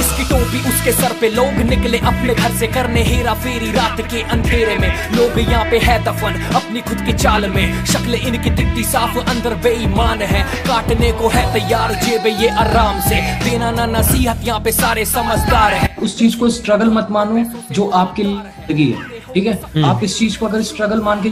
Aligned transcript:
इसकी 0.00 0.24
टोपी 0.24 0.58
उसके 0.68 0.92
सर 0.92 1.12
पे 1.20 1.28
लोग 1.28 1.54
निकले 1.68 1.98
अपने 1.98 2.34
घर 2.34 2.52
से 2.56 2.66
करने 2.66 3.02
हेरा 3.02 3.34
फेरी 3.34 3.70
रात 3.72 4.00
के 4.10 4.22
अंधेरे 4.22 4.76
में। 4.76 5.16
लोग 5.16 5.38
यहाँ 5.40 5.64
पे 5.70 5.78
है 5.78 5.98
दफन 6.04 6.34
अपनी 6.54 6.80
खुद 6.80 7.00
की 7.06 7.12
चाल 7.12 7.48
में। 7.50 7.84
शक्ल 7.84 8.14
इनकी 8.14 8.50
दिखती 8.50 8.84
साफ़ 8.84 9.18
अंदर 9.18 9.54
बेईमान 9.54 10.22
है। 10.22 10.42
काटने 10.64 11.12
को 11.12 11.28
है 11.28 11.52
तैयार 11.52 11.94
जेब 11.94 12.26
ये 12.26 12.48
आराम 12.48 13.00
से। 13.00 13.20
देना 13.44 13.70
ना 13.70 13.86
नसीहत 13.98 14.46
यहाँ 14.46 14.60
पे 14.60 14.72
सारे 14.72 15.04
समझदार 15.04 15.74
है। 15.74 15.96
उस 16.02 16.18
चीज़ 16.18 16.38
को 16.38 16.50
स्ट्रगल 16.50 16.90
मत 16.90 17.08
मानो 17.10 17.44
जो 17.70 17.88
आपके 17.94 18.22
लिए 18.22 18.40
लगी 18.70 18.90
है। 18.90 19.18
ठीक 19.34 19.46
है? 19.46 19.84
आप 19.84 20.04
इस 20.04 20.18
चीज़ 20.18 20.38
को 20.38 20.46
अगर 20.46 20.62
स्ट्रगल 20.62 21.00
मान 21.00 21.22
के 21.22 21.28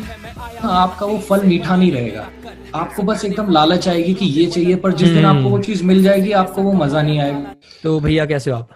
आपका 0.64 1.06
वो 1.06 1.18
फल 1.20 1.44
मीठा 1.46 1.76
नहीं 1.76 1.92
रहेगा। 1.92 2.28
आपको 2.74 3.02
बस 3.02 3.24
एकदम 3.24 3.50
लालच 3.52 3.88
आएगी 3.88 4.14
कि 4.14 4.26
ये 4.26 4.46
चाहिए 4.46 4.76
पर 4.76 4.92
जिस 4.94 5.08
दिन 5.10 5.24
आपको 5.24 5.50
वो 5.50 5.58
चीज़ 5.60 5.84
मिल 5.84 6.02
जाएगी 6.02 6.32
आपको 6.40 6.62
वो 6.62 6.72
मज़ा 6.74 7.02
नहीं 7.02 7.20
आएगा। 7.20 7.54
तो 7.82 7.98
भैया 8.00 8.26
कैसे 8.26 8.50
हो 8.50 8.56
आप? 8.56 8.68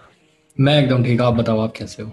मैं 0.57 0.77
एकदम 0.83 1.03
ठीक 1.03 1.21
आप 1.21 1.33
बताओ 1.33 1.59
आप 1.59 1.73
कैसे 1.77 2.03
हो? 2.03 2.11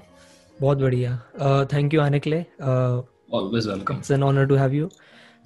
बहुत 0.59 0.79
बढ़िया। 0.79 1.67
थैंक 1.73 1.95
यू 1.95 2.01
आने 2.01 2.19
के 2.21 2.31
लिए 2.31 2.47
always 2.63 3.69
welcome 3.69 3.97
it's 3.97 4.11
an 4.11 4.23
honour 4.23 4.47
to 4.47 4.55
have 4.57 4.75
you 4.75 4.89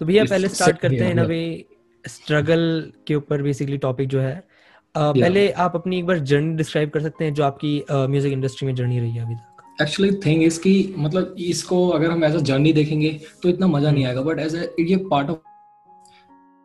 तो 0.00 0.06
भैया 0.06 0.24
पहले 0.24 0.48
स्टार्ट 0.48 0.78
करते 0.78 1.04
हैं 1.04 1.14
ना। 1.14 1.22
वे 1.24 1.64
स्ट्रगल 2.04 2.92
के 3.06 3.14
ऊपर 3.14 3.42
बेसिकली 3.42 3.78
टॉपिक 3.78 4.08
जो 4.08 4.20
है। 4.20 4.36
uh, 4.36 5.20
पहले 5.20 5.50
आप 5.50 5.76
अपनी 5.76 5.98
एक 5.98 6.06
बार 6.06 6.18
जर्नी 6.20 6.54
डिस्क्राइब 6.56 6.90
कर 6.90 7.00
सकते 7.00 7.24
हैं 7.24 7.34
जो 7.34 7.44
आपकी 7.44 7.84
म्यूज़िक 7.90 8.30
uh, 8.30 8.36
इंडस्ट्री 8.36 8.66
में 8.66 8.74
जर्नी 8.74 9.00
रही 9.00 9.10
है 9.10 9.22
अभी 9.24 9.34
तक। 9.34 9.53
एक्चुअली 9.78 10.12
थिंग 10.16 10.42
इज़ 10.42 10.46
इसकी 10.46 10.94
मतलब 10.96 11.34
इसको 11.40 11.88
अगर 11.90 12.10
हम 12.10 12.24
एज 12.24 12.34
अ 12.34 12.40
जर्नी 12.42 12.72
देखेंगे 12.72 13.10
तो 13.42 13.48
इतना 13.48 13.66
मज़ा 13.66 13.90
नहीं 13.90 14.04
आएगा। 14.06 14.22
बट 14.22 14.38
एज 14.40 14.54
ये 14.80 14.96
पार्ट 15.10 15.30
ऑफ़ 15.30 15.38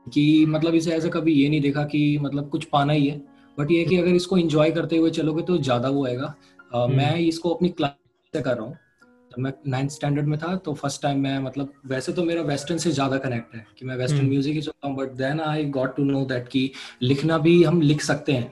कि 0.07 0.45
मतलब 0.49 0.75
इसे 0.75 0.91
ऐसा 0.91 1.09
कभी 1.09 1.33
ये 1.33 1.47
नहीं 1.49 1.61
देखा 1.61 1.83
कि 1.85 2.17
मतलब 2.21 2.49
कुछ 2.49 2.65
पाना 2.65 2.93
ही 2.93 3.07
है। 3.07 3.17
बट 3.57 3.71
ये 3.71 3.83
कि 3.85 3.97
अगर 3.97 4.15
इसको 4.15 4.37
इंजॉय 4.37 4.71
करते 4.71 4.97
हुए 4.97 5.09
चलोगे 5.11 5.41
तो 5.43 5.57
ज़्यादा 5.57 5.89
वो 5.89 6.05
आएगा। 6.07 6.33
uh, 6.75 6.89
मैं 6.89 7.15
इसको 7.17 7.49
अपनी 7.49 7.69
क्लास 7.69 7.91
से 8.33 8.41
कर 8.41 8.55
रहा 8.57 8.66
हूँ। 8.66 8.77
जब 9.31 9.39
मैं 9.39 9.51
नाइन्थ 9.67 9.91
स्टैंडर्ड 9.91 10.27
में 10.27 10.38
था 10.39 10.55
तो 10.55 10.73
फ़र्स्ट 10.73 11.01
टाइम 11.01 11.19
मैं 11.19 11.38
मतलब 11.39 11.73
वैसे 11.88 12.13
तो 12.13 12.23
मेरा 12.23 12.41
वेस्टर्न 12.44 12.77
से 12.77 12.91
ज़्यादा 12.91 13.17
कनेक्ट 13.17 13.55
है 13.55 13.66
कि 13.79 13.85
मैं 13.85 13.95
वेस्टर्न 13.97 14.27
म्यूज़िक 14.27 14.55
ही 14.55 14.61
सुनता 14.61 14.88
हूँ। 14.88 14.95
But 14.97 15.11
then 15.17 15.39
I 15.41 15.66
got 15.71 15.95
to 15.95 16.03
know 16.03 16.23
that 16.25 16.47
कि 16.47 16.71
लिखना 17.01 17.38
भी 17.38 17.61
हम 17.63 17.81
लिख 17.81 18.01
सकते 18.01 18.31
हैं 18.31 18.47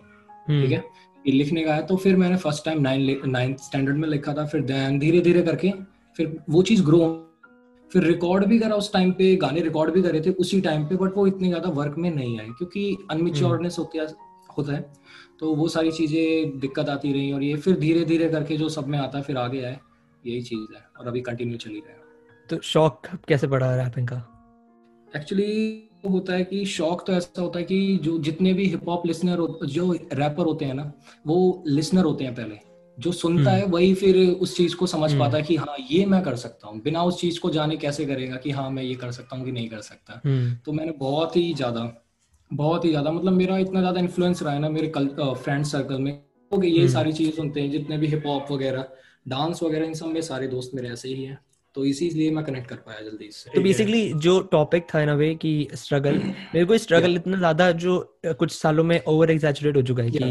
ठीक 0.50 0.72
है? 0.72 0.80
कि 0.80 0.97
लिखने 1.34 1.64
का 1.64 1.76
है 1.76 1.86
तो 1.86 1.96
फिर 1.98 2.16
मैंने 2.16 2.38
फ़र्स्ट 2.38 2.66
टाइम 2.66 2.82
नाइन्थ 3.26 3.58
स्टैंडर्ड 3.60 3.98
में 3.98 4.08
लिखा 4.08 4.34
था 4.34 4.46
फिर 4.46 4.62
देन 4.62 5.00
धीरे 5.00 5.22
धीरे 5.22 5.42
करके 5.42 5.72
फिर 6.18 6.44
वो 6.50 6.62
चीज़ 6.62 6.84
ग्रो 6.84 7.24
फिर 7.92 8.04
रिकॉर्ड 8.04 8.46
भी 8.46 8.60
करा 8.60 8.76
उस 8.76 8.94
टाइम 8.94 9.12
पे 9.12 9.36
गाने 9.36 9.62
रिकॉर्ड 9.62 9.94
भी 9.94 10.02
करे 10.02 10.22
थे 10.22 10.30
उसी 10.30 10.62
टाइम 10.62 10.86
पे 10.86 10.96
बट 10.96 11.12
वो 11.16 11.28
इतनी 11.28 11.48
ज़्यादा 11.48 11.70
वर्क 11.70 11.96
में 11.98 12.16
नहीं 12.16 12.40
आए 12.40 12.48
क्योंकि 12.48 12.98
अनमिच्योरनेस 13.12 13.76
होती 13.80 13.98
होता 14.58 14.74
है। 14.74 14.94
तो 15.40 15.56
वो 15.56 15.68
सारी 15.68 15.92
चीज़ें 15.92 16.60
दिक्कत 16.60 16.90
आती 16.90 17.14
रही 17.14 17.32
और 17.32 17.44
ये 17.44 17.56
फिर 17.56 17.80
धीरे 17.80 18.06
धीरे 18.06 18.30
करके 18.30 18.58
जो 18.58 18.70
सब 18.70 18.88
में 18.88 19.00
आता 19.00 19.22
फिर 19.22 19.38
आगे 19.38 19.64
आए 19.64 19.80
यही 20.26 20.42
चीज़ 20.42 20.76
है 20.76 20.86
और 21.00 21.08
अभी 21.08 21.22
कंटिन्यू 21.22 21.58
चली 21.58 21.80
रहा 21.80 22.04
तो 22.50 22.62
शौक 22.62 23.02
कैसे 23.28 23.48
पड़ा 23.48 23.84
रैपिंग 23.84 24.08
का 24.08 24.34
एक्चुअली 25.16 25.90
होता 26.06 26.34
है 26.34 26.44
कि 26.44 26.66
शौक 26.66 27.04
तो 27.08 27.14
ऐसा 27.14 27.42
होता 27.42 27.60
है 27.60 27.66
कि 27.66 28.00
जो 28.04 28.18
जितने 28.20 28.54
भी 28.54 28.66
हिप 28.66 28.90
हॉप 28.90 29.06
लिसनर 29.06 29.66
जो 29.66 29.92
रैपर 29.94 30.46
होते 30.46 30.66
हैं 30.66 30.74
ना 30.74 30.92
वो 31.28 31.64
लिसनर 31.68 32.04
होते 32.04 32.24
हैं 32.24 32.36
पहले 32.36 32.60
जो 33.00 33.12
सुनता 33.12 33.52
है 33.52 33.62
हम्म। 33.62 33.72
वही 33.72 33.94
फिर 33.94 34.18
उस 34.32 34.56
चीज़ 34.58 34.76
को 34.76 34.88
समझ 34.88 35.10
हम्म। 35.12 35.20
पाता 35.20 35.38
है 35.38 35.44
कि 35.44 35.56
हाँ 35.56 35.76
ये 35.92 36.06
मैं 36.06 36.22
कर 36.24 36.36
सकता 36.36 36.68
हूँ 36.68 36.82
बिना 36.82 37.04
उस 37.04 37.20
चीज़ 37.22 37.40
को 37.40 37.50
जाने 37.50 37.78
कैसे 37.78 38.06
करेगा 38.06 38.36
कि 38.36 38.52
हाँ 38.52 38.70
मैं 38.70 38.84
ये 38.84 38.96
कर 38.96 39.12
सकता 39.12 39.36
हूँ 39.36 39.46
कि 39.46 39.52
नहीं 39.52 39.70
कर 39.70 39.82
सकता 39.82 40.22
हम्म। 40.26 40.56
तो 40.66 40.72
मैंने 40.72 40.92
बहुत 40.92 41.36
ही 41.36 41.54
ज़्यादा 41.54 41.92
बहुत 42.52 42.86
ही 42.86 42.90
ज़्यादा 42.90 43.12
मतलब 43.12 43.34
मेरा 43.34 43.58
इतना 43.58 43.80
ज़्यादा 43.80 44.00
इन्फ्लुएंस 44.00 44.44
रहा 44.44 44.54
है 44.54 44.60
ना 44.60 44.70
मेरे 44.70 44.92
फ्रेंड 45.34 45.66
सर्कल 45.66 46.02
में 46.02 46.24
ये 46.52 46.88
सारी 46.88 47.14
चीज़ 47.14 47.36
सुनते 47.36 47.62
हैं 47.62 47.72
जितने 47.72 47.98
भी 47.98 48.08
हिप 48.08 48.24
हॉप 48.26 48.52
वगैरह 48.52 48.88
डांस 49.28 49.64
वगैरह 49.64 49.86
इन 49.86 49.94
सब 49.94 50.06
में 50.06 50.22
सारे 50.22 50.48
दोस्त 50.48 50.72
मेरे 50.76 50.90
ऐसे 50.90 51.10
ही 51.10 51.24
हैं 51.24 51.40
तो 51.78 51.84
इसीलिए 51.86 52.30
मैं 52.32 52.44
कनेक्ट 52.44 52.68
कर 52.68 52.76
पाया 52.76 53.02
जल्दी 53.02 53.26
इससे। 53.26 53.50
तो 53.56 53.62
बेसिकली 53.62 54.02
जो 54.18 54.40
टॉपिक 54.52 54.86
था 54.94 55.04
ना 55.06 55.14
वे 55.14 55.34
कि 55.36 55.52
स्ट्रगल 55.74 56.16
मेरे 56.54 56.66
को 56.66 56.78
स्ट्रगल 56.78 57.16
इतना 57.16 57.38
ज़्यादा 57.38 57.72
जो 57.84 57.98
कुछ 58.26 58.52
सालों 58.52 58.84
में 58.84 59.00
ओवर 59.08 59.32
एग्जैचुरेट 59.32 59.76
हो 59.78 59.82
चुका 59.82 60.04
है 60.04 60.12
कि 60.12 60.24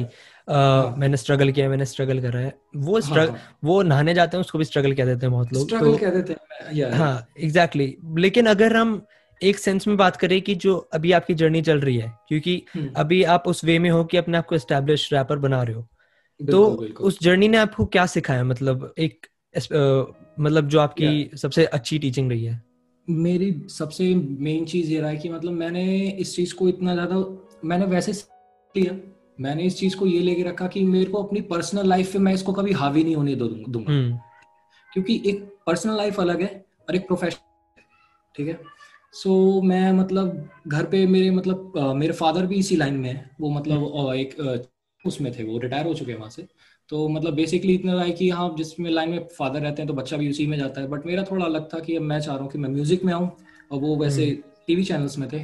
हाँ। 0.49 0.95
मैंने 0.99 1.17
स्ट्रगल 1.17 1.53
किया 1.53 1.69
मैंने 1.69 1.85
स्ट्रगल 1.85 2.21
करा 2.21 2.41
है। 2.41 2.53
वो 2.77 3.01
स्ट्रगल 3.01 3.29
हाँ, 3.29 3.39
हाँ. 3.39 3.59
वो 3.65 3.83
नहाने 3.83 4.15
जाते 4.15 4.37
हैं 4.37 4.41
उसको 4.41 4.59
भी 4.59 4.65
स्ट्रगल 4.65 4.95
कह 4.95 5.05
देते 5.05 5.27
हैं 5.27 5.33
बहुत 5.33 5.53
लोग 5.53 5.69
स्ट्रगल 5.69 5.93
तो, 5.93 5.99
कह 5.99 6.11
देते 6.11 6.33
हैं 6.33 6.91
हाँ 6.93 7.27
एग्जैक्टली 7.41 7.97
लेकिन 8.19 8.47
अगर 8.47 8.77
हम 8.77 9.01
एक 9.41 9.59
सेंस 9.59 9.87
में 9.89 9.97
बात 9.97 10.17
करें 10.17 10.41
कि 10.43 10.55
जो 10.55 10.77
अभी 10.95 11.13
आपकी 11.13 11.35
जर्नी 11.35 11.63
चल 11.63 11.81
रही 11.81 11.97
है 11.97 12.13
क्योंकि 12.29 12.63
हम्म। 12.75 12.91
अभी 12.97 13.23
आप 13.23 13.49
उस 13.49 13.65
वे 13.65 13.79
में 13.79 13.91
हो 13.91 14.05
कि 14.05 14.17
अपने 14.17 14.39
आप 14.39 14.47
को 14.47 14.55
एस्टेब्लिश 14.55 15.13
रैपर 15.13 15.39
बना 15.39 15.63
रहे 15.63 15.77
हो। 15.77 15.89
तो 16.41 16.65
उस 17.01 17.23
जर्नी 17.23 17.49
ने 17.49 17.59
आपको 17.59 17.87
क्या 17.87 18.07
सिखाया? 18.07 18.45
मतलब 18.45 18.93
एक 18.99 19.27
मतलब 20.41 20.69
जो 20.69 20.81
आपकी 20.81 21.31
सबसे 21.37 21.65
अच्छी 21.65 21.99
टीचिंग 21.99 22.31
रही 22.31 22.45
है? 22.45 22.63
मेरी 23.09 23.51
सबसे 23.69 24.15
मेन 24.15 24.65
चीज़ 24.65 24.93
ये 24.93 25.01
रहा 25.01 25.11
है 25.11 25.17
कि 25.17 25.29
मतलब 25.29 25.53
मैंने 25.53 25.85
इस 26.11 26.35
चीज़ 26.37 26.55
को 26.55 26.69
इतना 26.69 26.95
ज़्यादा 26.95 27.17
मैंने 27.65 27.87
वैसे 27.87 28.13
लिया। 28.75 28.97
मैंने 29.41 29.63
इस 29.63 29.79
चीज़ 29.79 29.97
को 29.97 30.07
ये 30.07 30.21
लेके 30.21 30.43
रखा 30.43 30.67
कि 30.67 30.85
मेरे 30.85 31.11
को 31.11 31.23
अपनी 31.23 31.41
पर्सनल 31.41 31.89
लाइफ 31.89 32.15
में 32.15 32.23
मैं 32.23 32.33
इसको 32.35 32.53
कभी 32.53 32.73
हावी 32.73 33.05
नहीं 33.05 33.17
होने 33.17 33.35
दूँगा। 33.35 33.93
हम्म। 33.93 34.19
क्योंकि 34.93 35.23
एक 35.27 35.43
पर्सनल 35.67 35.97
लाइफ 35.97 36.21
अलग 36.21 36.43
है 36.43 36.65
और 36.89 36.97
एक 36.97 37.07
प्रोफेशनल 37.07 37.83
ठीक 38.35 38.49
है? 38.49 38.61
सो 39.13 39.31
so, 39.31 39.65
मैं 39.65 39.93
मतलब 39.93 40.49
घर 40.69 40.85
पे 40.85 41.07
मेरे 41.07 41.31
मतलब 41.31 41.73
मेरे 41.97 42.13
फादर 42.13 42.47
भी 42.47 42.57
इसी 42.57 42.77
लाइन 42.77 42.95
में 42.95 43.09
है। 43.09 43.31
वो 43.41 43.51
मतलब 43.51 43.93
आ, 43.97 44.15
एक 44.15 44.67
उसमें 45.05 45.33
थे 45.39 45.45
वो 45.45 45.59
रिटायर 45.59 45.87
हो 45.87 45.95
चुके 45.95 46.13
हैं 46.13 46.19
वहाँ 46.19 46.31
से। 46.31 46.47
तो 46.91 47.09
मतलब 47.09 47.35
बेसिकली 47.35 47.75
इतना 47.75 47.93
रहा 47.93 48.05
है 48.05 48.11
कि 48.11 48.29
हाँ 48.31 48.55
जिसमें 48.59 48.91
लाइन 48.91 49.11
में 49.11 49.27
फादर 49.39 49.61
रहते 49.61 49.83
हैं 49.83 49.89
तो 49.89 49.95
बच्चा 49.95 50.17
भी 50.17 50.31
उसी 50.31 50.47
में 50.47 50.57
जाता 50.59 50.81
है 50.81 50.89
बट 50.89 51.07
मेरा 51.07 51.23
थोड़ा 51.23 51.45
अलग 51.45 51.69
था 51.75 51.79
कि 51.79 51.97
अब 51.97 52.03
मैं 52.03 52.21
चाह 52.21 52.35
रहा 52.35 52.45
हूँ 52.45 52.51
कि 52.53 52.59
मैं 52.59 52.69
म्यूज़िक 52.69 53.05
में 53.05 53.13
आऊँ 53.13 53.31
और 53.73 53.81
वो 53.81 53.97
वैसे 53.97 54.27
टीवी 54.67 54.83
हम्म। 54.83 54.85
चैनल्स 54.85 55.19
में 55.19 55.29
थे 55.29 55.39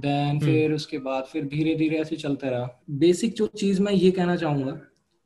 देन 0.00 0.28
हम्म। 0.28 0.38
फिर 0.38 0.72
उसके 0.72 0.98
बाद 0.98 1.24
फिर 1.24 1.44
धीरे 1.44 1.74
धीरे 1.74 1.96
ऐसे 1.96 2.16
चलता 2.16 2.48
रहा 2.48 2.68
बेसिक 2.90 3.34
जो 3.34 3.46
चीज़ 3.46 3.82
मैं 3.82 3.92
ये 3.92 4.10
कहना 4.10 4.36
चाहूँगा 4.36 4.72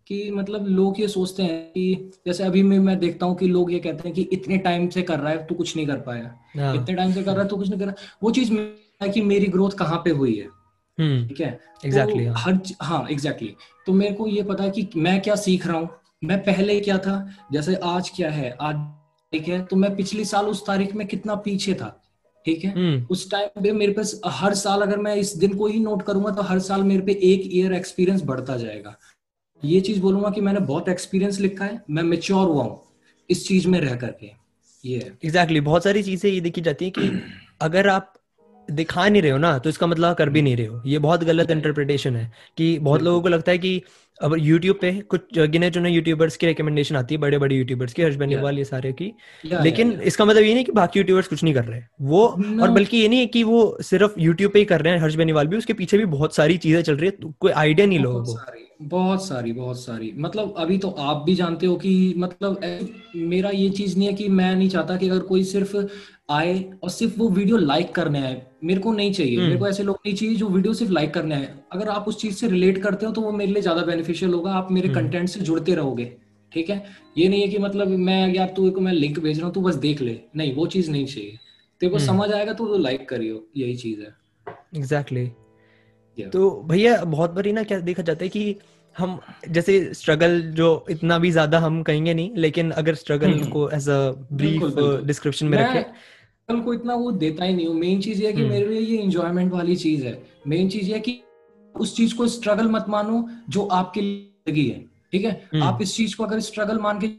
कि 0.06 0.30
मतलब 0.30 0.66
लोग 0.66 1.00
ये 1.00 1.08
सोचते 1.08 1.42
हैं 1.42 1.70
कि 1.72 2.10
जैसे 2.26 2.44
अभी 2.44 2.62
मैं 2.62 2.78
मैं 2.78 2.98
देखता 2.98 3.26
हूँ 3.26 3.36
कि 3.36 3.46
लोग 3.46 3.72
ये 3.72 3.78
कहते 3.78 4.08
हैं 4.08 4.12
कि 4.12 4.22
इतने 4.32 4.58
टाइम 4.58 4.88
से 4.88 5.02
कर 5.02 5.20
रहा 5.20 5.30
है 5.30 5.46
तू 5.46 5.54
कुछ 5.54 5.76
नहीं 5.76 5.86
कर 5.86 6.00
पाया 6.00 6.34
हाँ। 6.56 6.74
इतने 6.76 6.94
टाइम 6.94 7.12
से 7.12 7.22
कर 7.22 7.32
रहा 7.32 7.42
है 7.42 7.48
तू 7.48 7.56
कुछ 7.56 7.68
नहीं 7.68 7.80
कर 7.80 7.86
रहा 7.86 7.94
वो 8.22 8.30
चीज़ 8.30 8.52
है 9.02 9.08
कि 9.08 9.20
मेरी 9.20 9.46
ग्रोथ 9.46 9.70
कहाँ 9.70 9.98
पे 10.04 10.10
हुई 10.10 10.34
है। 10.34 10.48
ठीक 10.98 11.40
है? 11.40 11.58
एग्जैक्टली 11.84 12.24
exactly, 12.24 12.26
तो 12.26 12.40
हर 12.40 12.58
हाँ 12.82 13.06
एग्जैक्टली 13.10 13.48
exactly. 13.48 13.84
तो 13.86 13.92
मेरे 13.92 14.14
को 14.14 14.26
ये 14.26 14.42
पता 14.42 14.64
है 14.64 14.70
कि 14.70 14.88
मैं 14.96 15.20
क्या 15.20 15.34
सीख 15.36 15.66
रहा 15.66 15.76
हूँ? 15.76 15.88
मैं 16.24 16.38
पहले 16.44 16.78
क्या 16.80 16.98
था? 16.98 17.16
जैसे 17.52 17.74
आज 17.84 18.10
क्या 18.16 18.30
है? 18.30 18.50
आज 18.60 18.76
ठीक 19.32 19.48
है? 19.48 19.62
तो 19.64 19.76
मैं 19.76 19.94
पिछले 19.96 20.24
साल 20.24 20.46
उस 20.46 20.66
तारीख 20.66 20.94
में 20.94 21.06
कितना 21.06 21.34
पीछे 21.34 21.74
था 21.74 22.00
ठीक 22.46 22.64
है? 22.64 22.72
हम्म। 22.72 23.06
उस 23.10 23.30
टाइम 23.30 23.62
पे 23.62 23.72
मेरे 23.72 23.92
पास 23.92 24.20
हर 24.26 24.54
साल 24.54 24.82
अगर 24.82 24.98
मैं 24.98 25.14
इस 25.16 25.36
दिन 25.36 25.56
को 25.56 25.66
ही 25.66 25.80
नोट 25.80 26.02
करूँगा 26.02 26.30
तो 26.30 26.42
हर 26.42 26.58
साल 26.58 26.82
मेरे 26.82 27.02
पे 27.02 27.12
एक 27.22 27.48
ईयर 27.52 27.72
एक्सपीरियंस 27.72 28.22
बढ़ता 28.22 28.56
जाएगा। 28.56 28.96
ये 29.62 29.80
चीज़ 29.80 30.00
बोलूँगा 30.00 30.30
कि 30.30 30.40
मैंने 30.40 30.60
बहुत 30.60 30.88
एक्सपीरियंस 30.88 31.40
लिखा 31.40 31.64
है 31.64 31.82
मैं 31.90 32.02
मेच्योर 32.02 32.46
हुआ 32.46 32.64
हूँ 32.64 32.80
इस 33.30 33.46
चीज़ 33.48 33.68
में 33.68 33.80
रह 33.80 33.94
करके। 33.96 34.26
ये 34.84 34.96
एग्जैक्टली 34.96 35.28
exactly, 35.28 35.60
बहुत 35.60 35.84
सारी 35.84 36.02
चीज़ें 36.02 36.30
ये 36.30 36.40
देखी 36.40 36.60
जाती 36.60 36.84
है 36.84 36.90
कि 36.90 37.10
अगर 37.60 37.88
आप 37.88 38.12
दिखा 38.70 39.08
नहीं 39.08 39.22
रहे 39.22 39.30
हो 39.30 39.38
ना 39.38 39.58
तो 39.58 39.68
इसका 39.70 39.86
मतलब 39.86 40.14
कर 40.16 40.28
भी 40.30 40.42
नहीं 40.42 40.56
रहे 40.56 40.66
हो। 40.66 40.82
ये 40.86 40.98
बहुत 41.00 41.24
गलत 41.24 41.50
इंटरप्रिटेशन 41.50 42.16
है 42.16 42.30
कि 42.58 42.78
बहुत 42.80 43.02
लोगों 43.02 43.20
को 43.22 43.28
लगता 43.28 43.52
है 43.52 43.58
कि 43.58 43.82
अब 44.18 44.34
यूट्यूब 44.38 44.76
पे 44.80 44.92
कुछ 45.10 45.38
गिने 45.40 45.70
चुने 45.70 45.90
यूट्यूबर्स 45.90 46.36
की 46.36 46.46
रिकमेंडेशन 46.46 46.96
आती 46.96 47.14
है 47.14 47.20
बड़े 47.20 47.38
बड़े 47.38 47.56
यूट्यूबर्स 47.56 47.92
की 47.92 48.02
हर्ष 48.02 48.16
बेनीवाल 48.16 48.58
ये 48.58 48.64
सारे 48.64 48.92
की। 48.92 49.12
लेकिन 49.60 49.92
इसका 50.02 50.24
मतलब 50.24 50.42
ये 50.42 50.54
नहीं 50.54 50.64
कि 50.64 50.72
बाकी 50.72 50.98
यूट्यूबर्स 51.00 51.28
कुछ 51.28 51.42
नहीं 51.44 51.54
कर 51.54 51.64
रहे। 51.64 51.80
वो 52.02 52.26
और 52.58 52.70
बल्कि 52.70 52.96
ये 52.96 53.08
नहीं 53.08 53.20
है 53.20 53.26
कि 53.26 53.42
वो 53.44 53.78
सिर्फ़ 53.82 54.20
यूट्यूब 54.20 54.52
पे 54.52 54.58
ही 54.58 54.64
कर 54.64 54.82
रहे 54.82 54.92
हैं 54.92 55.00
हर्ष 55.00 55.14
बेनीवाल 55.14 55.46
भी 55.46 55.56
उसके 55.56 55.72
पीछे 55.72 55.98
भी 55.98 56.04
बहुत 56.06 56.34
सारी 56.34 56.56
चीज़ें 56.58 56.82
चल 56.82 56.96
रही 56.96 57.10
है 57.10 57.16
तो 57.16 57.34
कोई 57.40 57.52
आइडिया 57.52 57.86
नहीं 57.86 57.98
लोगों 57.98 58.24
को। 58.24 58.34
बहुत 58.80 59.24
सारी 59.24 59.52
बहुत 59.52 59.80
सारी। 59.80 60.12
मतलब 60.18 60.54
अभी 60.58 60.78
तो 60.78 60.90
आप 60.90 61.22
भी 61.26 61.34
जानते 61.34 61.66
हो 61.66 61.76
कि 61.76 62.14
मतलब 62.16 62.60
मेरा 63.16 63.50
ये 63.50 63.68
चीज़ 63.70 63.96
नहीं 63.98 64.08
है 64.08 64.14
कि 64.14 64.28
मैं 64.28 64.54
नहीं 64.56 64.68
चाहता 64.68 64.96
कि 64.96 65.08
अगर 65.08 65.20
कोई 65.20 65.44
सिर्फ़ 65.44 65.76
आए 66.28 66.52
और 66.82 66.90
सिर्फ़ 66.90 67.18
वो 67.18 67.28
वीडियो 67.28 67.56
लाइक 67.56 67.94
करने 67.94 68.20
आए। 68.22 68.40
मेरे 68.64 68.80
को 68.80 68.92
नहीं 68.92 69.12
चाहिए। 69.12 69.36
मेरे 69.38 69.56
को 69.56 69.64
हम्म। 69.64 69.68
ऐसे 69.68 69.82
लोग 69.82 69.98
नहीं 70.06 70.14
चाहिए 70.16 70.34
जो 70.34 70.48
वीडियो 70.48 70.74
सिर्फ़ 70.74 70.92
लाइक 70.92 71.12
करने 71.14 71.34
आए। 71.34 71.48
अगर 71.72 71.88
आप 71.88 72.08
उस 72.08 72.20
चीज़ 72.20 72.34
से 72.34 72.48
रिलेट 72.48 72.78
करते 72.82 73.06
हो 73.06 73.12
तो 73.12 73.20
वो 73.20 73.32
मेरे 73.32 73.52
लिए 73.52 73.62
ज़्यादा 73.62 73.82
बेनिफिशियल 73.82 74.32
होगा। 74.34 74.52
आप 74.52 74.68
मेरे 74.72 74.88
कंटेंट 74.88 75.14
हम्म। 75.14 75.26
से 75.26 75.40
जुड़ते 75.40 75.74
रहोगे। 75.74 76.12
ठीक 76.52 76.70
है? 76.70 76.84
ये 77.18 77.28
नहीं 77.28 77.40
है 77.42 77.48
कि 77.48 77.58
मतलब 77.58 77.88
मैं 77.88 78.34
यार 78.34 78.52
तू 78.56 78.70
को 78.70 78.80
मैं 78.80 78.92
लिंक 78.92 79.18
भेज 79.18 79.38
रहा 79.38 79.46
हूँ 79.46 79.54
तू 79.54 79.60
बस 79.60 79.74
देख 79.74 80.00
ले। 80.00 80.18
नहीं 80.36 80.54
वो 80.54 80.66
चीज़ 80.66 80.90
नहीं 80.90 81.06
चाहिए। 81.06 81.38
तेरे 81.80 81.90
को 81.90 81.96
हम्म। 81.96 82.06
समझ 82.06 82.30
आएगा 82.32 82.52
तो 82.52 82.66
तो 82.66 82.78
लाइक 82.78 83.08
करियो। 83.08 83.46
यही 83.56 83.74
चीज़ 83.76 84.00
है। 84.00 84.14
Exactly 84.76 85.24
exactly. 85.24 86.32
तो 86.32 86.50
भैया 86.66 86.96
बहुत 87.04 87.30
बारी 87.30 87.52
ना 87.52 87.62
क्या 87.62 87.78
देखा 87.80 88.02
जाता 88.02 88.24
है 88.24 88.28
कि 88.28 88.56
हम 88.96 89.18
जैसे 89.50 89.72
स्ट्रगल 89.94 90.40
जो 90.52 90.86
इतना 90.90 91.18
भी 91.18 91.30
ज़्यादा 91.30 91.58
हम 91.58 91.82
कहेंगे 91.82 92.12
नहीं 92.14 92.30
लेकिन 92.36 92.70
अगर 92.72 92.94
स्ट्रगल 92.94 93.38
को 93.44 93.68
एज 93.70 93.88
अ 93.88 93.98
ब्रीफ 94.32 94.62
डिस्क्रिप्शन 95.06 95.46
में 95.46 95.58
रखें 95.58 95.82
को 96.48 96.74
इतना 96.74 96.94
वो 96.94 97.10
देता 97.12 97.44
ही 97.44 97.54
नहीं 97.54 97.66
हूँ 97.66 97.74
मेन 97.74 98.00
चीज़ 98.00 98.20
ये 98.22 98.26
है 98.26 98.32
कि 98.32 98.40
हम्म। 98.40 98.50
मेरे 98.50 98.66
लिए 98.66 98.80
ये 98.80 98.96
इंजॉयमेंट 98.98 99.52
वाली 99.52 99.76
चीज़ 99.76 100.04
है 100.06 100.22
मेन 100.46 100.68
चीज़ 100.68 100.88
ये 100.88 100.94
है 100.94 101.00
कि 101.00 101.20
उस 101.74 101.96
चीज़ 101.96 102.14
को 102.14 102.26
स्ट्रगल 102.28 102.68
मत 102.68 102.86
मानो 102.88 103.26
जो 103.50 103.64
आपके 103.72 104.00
लिए 104.00 104.50
लगी 104.50 104.66
है 104.68 104.80
ठीक 105.12 105.24
है 105.24 105.32
हम्म। 105.54 105.62
आप 105.62 105.82
इस 105.82 105.96
चीज़ 105.96 106.16
को 106.16 106.24
अगर 106.24 106.40
स्ट्रगल 106.40 106.78
मान 106.78 107.00
के 107.00 107.10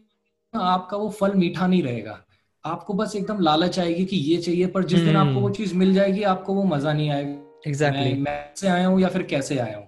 आपका 0.54 0.98
वो 0.98 1.10
फल 1.10 1.34
मीठा 1.34 1.68
नहीं 1.68 1.82
रहेगा 1.84 2.22
आपको 2.66 2.94
बस 2.94 3.16
एकदम 3.16 3.40
लालच 3.40 3.80
आएगी 3.80 4.06
कि 4.06 4.18
ये 4.18 4.38
चाहिए 4.38 4.68
पर 4.68 4.84
जिस 4.84 5.00
दिन 5.00 5.16
आपको 5.16 5.34
वो 5.34 5.40
हम्म। 5.40 5.54
चीज़ 5.54 5.76
मिल 5.76 5.94
जाएगी 5.94 6.24
आपको 6.26 6.54
वो 6.54 6.64
मज़ा 6.66 6.94
नहीं 6.94 7.10
आएगा 7.10 7.46
एग्जैक्टली 7.68 8.14
मैं, 8.14 8.22
मैं 8.22 8.54
से 8.56 8.68
आया 8.68 8.88
हूँ 8.88 9.02
या 9.02 9.08
फिर 9.08 9.24
कैसे 9.26 9.58
आया 9.58 9.78
हूँ 9.78 9.88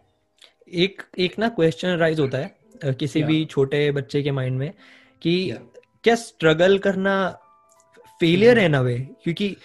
एक 0.76 1.02
एक 1.20 1.40
ना 1.40 1.50
क्वेश्चन 1.50 1.96
राइज 1.98 2.20
होता 2.20 2.38
है 2.38 2.56
किसी 2.94 3.20
Yeah. 3.20 3.28
भी 3.28 3.46
छोटे 3.46 3.92
बच्चे 3.92 4.22
के 4.24 4.32
माइंड 4.32 4.58
में 4.60 4.72
कि 5.22 5.36
Yeah. 5.50 5.62
क्या 6.04 6.16
स्ट्रगल 6.16 6.78
करना 6.78 7.18
फेलियर 8.22 8.52
हम्म। 8.52 8.62
है 8.62 8.70
ना 8.70 8.82
वे 8.82 8.98
क्योंकि 9.24 9.56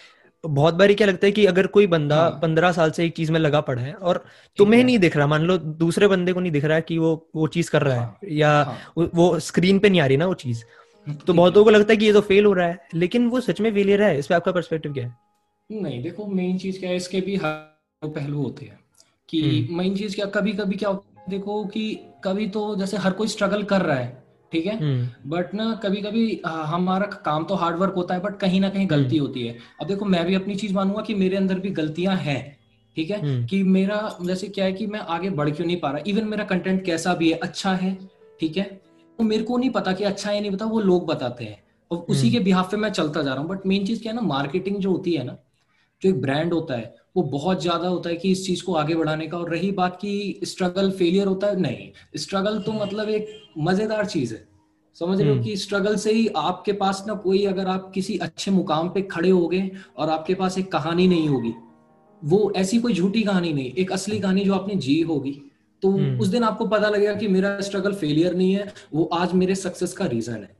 बहुत 0.45 0.75
बारी 0.75 0.95
क्या 0.95 1.07
लगता 1.07 1.27
है 1.27 1.33
कि 1.33 1.45
अगर 1.47 1.67
कोई 1.67 1.87
बंदा 1.87 2.17
हाँ। 2.17 2.39
पंद्रह 2.43 2.73
साल 2.73 2.91
से 2.91 3.05
एक 3.05 3.17
चीज़ 3.17 3.33
में 3.33 3.39
लगा 3.41 3.61
पड़ा 3.61 3.83
है 3.83 3.93
और 3.95 4.25
तुम्हें 4.59 4.79
है। 4.81 4.85
नहीं 4.87 4.99
दिख 4.99 5.17
रहा 5.17 5.27
मान 5.27 5.43
लो 5.43 5.57
दूसरे 5.59 6.09
बंदे 6.09 6.33
को 6.33 6.41
नहीं 6.41 6.53
दिख 6.53 6.65
रहा 6.65 6.77
है 6.77 6.83
कि 6.83 6.99
वो 6.99 7.11
वो 7.35 7.47
चीज़ 7.47 7.71
कर 7.71 7.83
रहा 7.83 7.97
हाँ, 7.97 8.19
है 8.25 8.35
या 8.35 8.51
हाँ। 8.63 8.79
वो- 8.99 9.39
स्क्रीन 9.41 9.79
पे 9.79 9.91
नहीं 9.91 10.01
आ 10.01 10.07
रही 10.07 10.17
ना 10.17 10.27
वो 10.27 10.35
चीज़ 10.35 10.63
तो 10.63 11.13
ठीक 11.27 11.37
बहुत 11.37 11.55
लोगों 11.55 11.65
को 11.65 11.71
लगता 11.71 11.93
है 11.93 11.97
कि 11.97 12.07
ये 12.07 12.13
तो 12.13 12.21
फेल 12.21 12.45
हो 12.45 12.53
रहा 12.53 12.67
है 12.67 12.79
लेकिन 12.95 13.27
वो 13.29 13.41
सच 13.41 13.61
में 13.61 13.73
फेलियर 13.75 14.03
है 14.03 14.19
इस 14.19 14.27
पर 14.27 14.35
आपका 14.35 14.53
पर्सपेक्टिव 14.53 14.93
क्या 14.93 15.07
है 15.07 15.17
नहीं 15.71 16.03
देखो 16.03 16.27
मेन 16.27 16.59
चीज़ 16.59 16.79
क्या 16.81 16.91
है 16.91 16.97
इसके 16.97 17.21
भी 17.21 17.37
हर 17.37 18.09
पहलू 18.09 18.43
होते 18.43 18.67
हैं 18.67 18.79
कि 19.29 19.41
हम्म। 19.43 19.77
मेन 19.79 19.97
चीज़ 19.97 20.15
क्या 20.15 20.27
कभी 20.27 20.53
कभी 20.53 20.77
क्या 20.77 20.93
देखो 21.29 21.65
कि 21.65 21.85
कभी 22.25 22.47
तो 22.49 22.75
जैसे 22.77 22.97
हर 22.97 23.13
कोई 23.13 23.29
स्ट्रगल 23.29 23.63
कर 23.65 23.83
रहा 23.83 23.97
है 23.97 24.22
ठीक 24.53 24.67
है? 24.67 24.77
हम्म। 24.79 25.31
बट 25.31 25.55
ना 25.55 25.73
कभी 25.83 26.01
कभी 26.03 26.41
हमारा 26.45 27.07
काम 27.25 27.45
तो 27.45 27.55
हार्ड 27.55 27.77
वर्क 27.77 27.95
होता 27.95 28.15
है 28.15 28.21
बट 28.21 28.37
कहीं 28.39 28.61
ना 28.61 28.69
कहीं 28.69 28.89
गलती 28.91 29.17
हम्म। 29.17 29.27
होती 29.27 29.47
है। 29.47 29.57
अब 29.81 29.87
देखो 29.87 30.05
मैं 30.05 30.25
भी 30.27 30.35
अपनी 30.35 30.55
चीज़ 30.55 30.75
मानूँगा 30.75 31.03
कि 31.03 31.15
मेरे 31.15 31.37
अंदर 31.37 31.59
भी 31.59 31.71
गलतियाँ 31.71 32.17
हैं 32.17 32.41
ठीक 32.97 33.11
है? 33.11 33.21
हम्म। 33.21 33.47
कि 33.47 33.63
मेरा 33.63 34.17
जैसे 34.23 34.49
क्या 34.49 34.65
है 34.65 34.73
कि 34.73 34.87
मैं 34.87 35.01
आगे 35.01 35.31
बढ़ 35.31 35.51
क्यों 35.51 35.67
नहीं 35.67 35.81
पा 35.81 35.91
रहा। 35.91 36.03
इवन 36.07 36.29
मेरा 36.29 36.45
कंटेंट 36.45 36.85
कैसा 36.85 37.15
भी 37.15 37.31
है 37.31 37.39
अच्छा 37.39 37.73
है 37.75 37.97
ठीक 38.41 38.57
है? 38.57 38.65
तो 39.19 39.25
मेरे 39.25 39.43
को 39.43 39.57
नहीं 39.59 39.71
पता 39.71 39.93
कि 39.93 40.05
अच्छा 40.05 40.31
है 40.31 40.41
नहीं 40.41 40.51
पता 40.51 40.65
वो 40.65 40.81
लोग 40.81 41.07
बताते 41.07 41.45
हैं। 41.45 41.63
और 41.91 41.99
उसी 41.99 42.21
हम्म। 42.21 42.33
के 42.33 42.45
बिहाफ 42.45 42.71
पे 42.71 42.77
मैं 42.77 42.91
चलता 42.91 43.23
जा 43.23 43.33
रहा 43.33 43.43
हूँ। 43.43 43.49
बट 43.51 43.67
मेन 43.67 43.87
चीज़ 43.87 44.03
क्या 44.03 44.13
है 44.13 44.17
ना 44.17 44.27
मार्केटिंग 44.27 44.77
जो 44.77 44.91
होती 44.91 45.13
है 45.13 45.25
ना 45.25 45.37
जो 46.03 46.09
एक 46.11 46.21
ब्रांड 46.21 46.53
होता 46.53 46.75
है 46.75 46.95
वो 47.17 47.23
बहुत 47.23 47.63
ज़्यादा 47.63 47.89
होता 47.89 48.11
है 48.11 48.17
कि 48.17 48.31
इस 48.33 48.47
चीज़ 48.47 48.63
को 48.65 48.75
आगे 48.75 48.95
बढ़ाने 48.95 49.27
का 49.27 49.39
और 49.39 49.51
रही 49.51 49.71
बात 49.73 49.97
की 49.97 50.41
स्ट्रगल 50.45 50.91
फेलियर 50.91 51.27
होता 51.27 51.47
है 51.47 51.61
नहीं। 51.61 51.89
स्ट्रगल 52.17 52.59
तो 52.59 52.73
मतलब 52.73 53.09
एक 53.09 53.29
मज़ेदार 53.59 54.07
चीज़ 54.07 54.35
है। 54.35 54.45
समझ 54.97 55.19
रहे 55.19 55.29
हो 55.29 55.35
हम्म। 55.35 55.45
कि 55.45 55.57
स्ट्रगल 55.57 55.97
से 55.97 56.13
ही 56.13 56.27
आपके 56.37 56.73
पास 56.73 57.05
ना 57.07 57.15
कोई 57.15 57.45
अगर 57.47 57.67
आप 57.67 57.91
किसी 57.95 58.17
अच्छे 58.19 58.51
मुकाम 58.51 58.89
पे 58.89 59.03
खड़े 59.03 59.31
होगे 59.31 59.71
और 59.97 60.11
आपके 60.11 60.35
पास 60.35 60.59
एक 60.59 60.71
कहानी 60.73 61.07
नहीं 61.09 61.29
होगी 61.29 61.53
वो 62.23 62.53
ऐसी 62.57 62.79
कोई 62.79 62.95
झूठी 62.95 63.23
कहानी 63.23 63.53
नहीं 63.53 63.73
एक 63.75 63.93
असली 63.93 64.19
कहानी 64.19 64.45
जो 64.45 64.55
आपने 64.55 64.75
जी 64.77 65.01
होगी 65.01 65.33
तो 65.83 65.91
हम्म। 65.91 66.19
उस 66.21 66.29
दिन 66.29 66.43
आपको 66.45 66.67
पता 66.67 66.89
लगेगा 66.89 67.15
कि 67.15 67.29
मेरा 67.29 67.61
स्ट्रगल 67.61 67.95
फेलियर 67.95 68.35
नहीं 68.35 68.53
है 68.53 68.73
वो 68.95 69.05
आज 69.13 69.33
मेरे 69.33 69.55
सक्सेस 69.55 69.93
का 69.93 70.07
रीजन 70.07 70.33
है। 70.33 70.51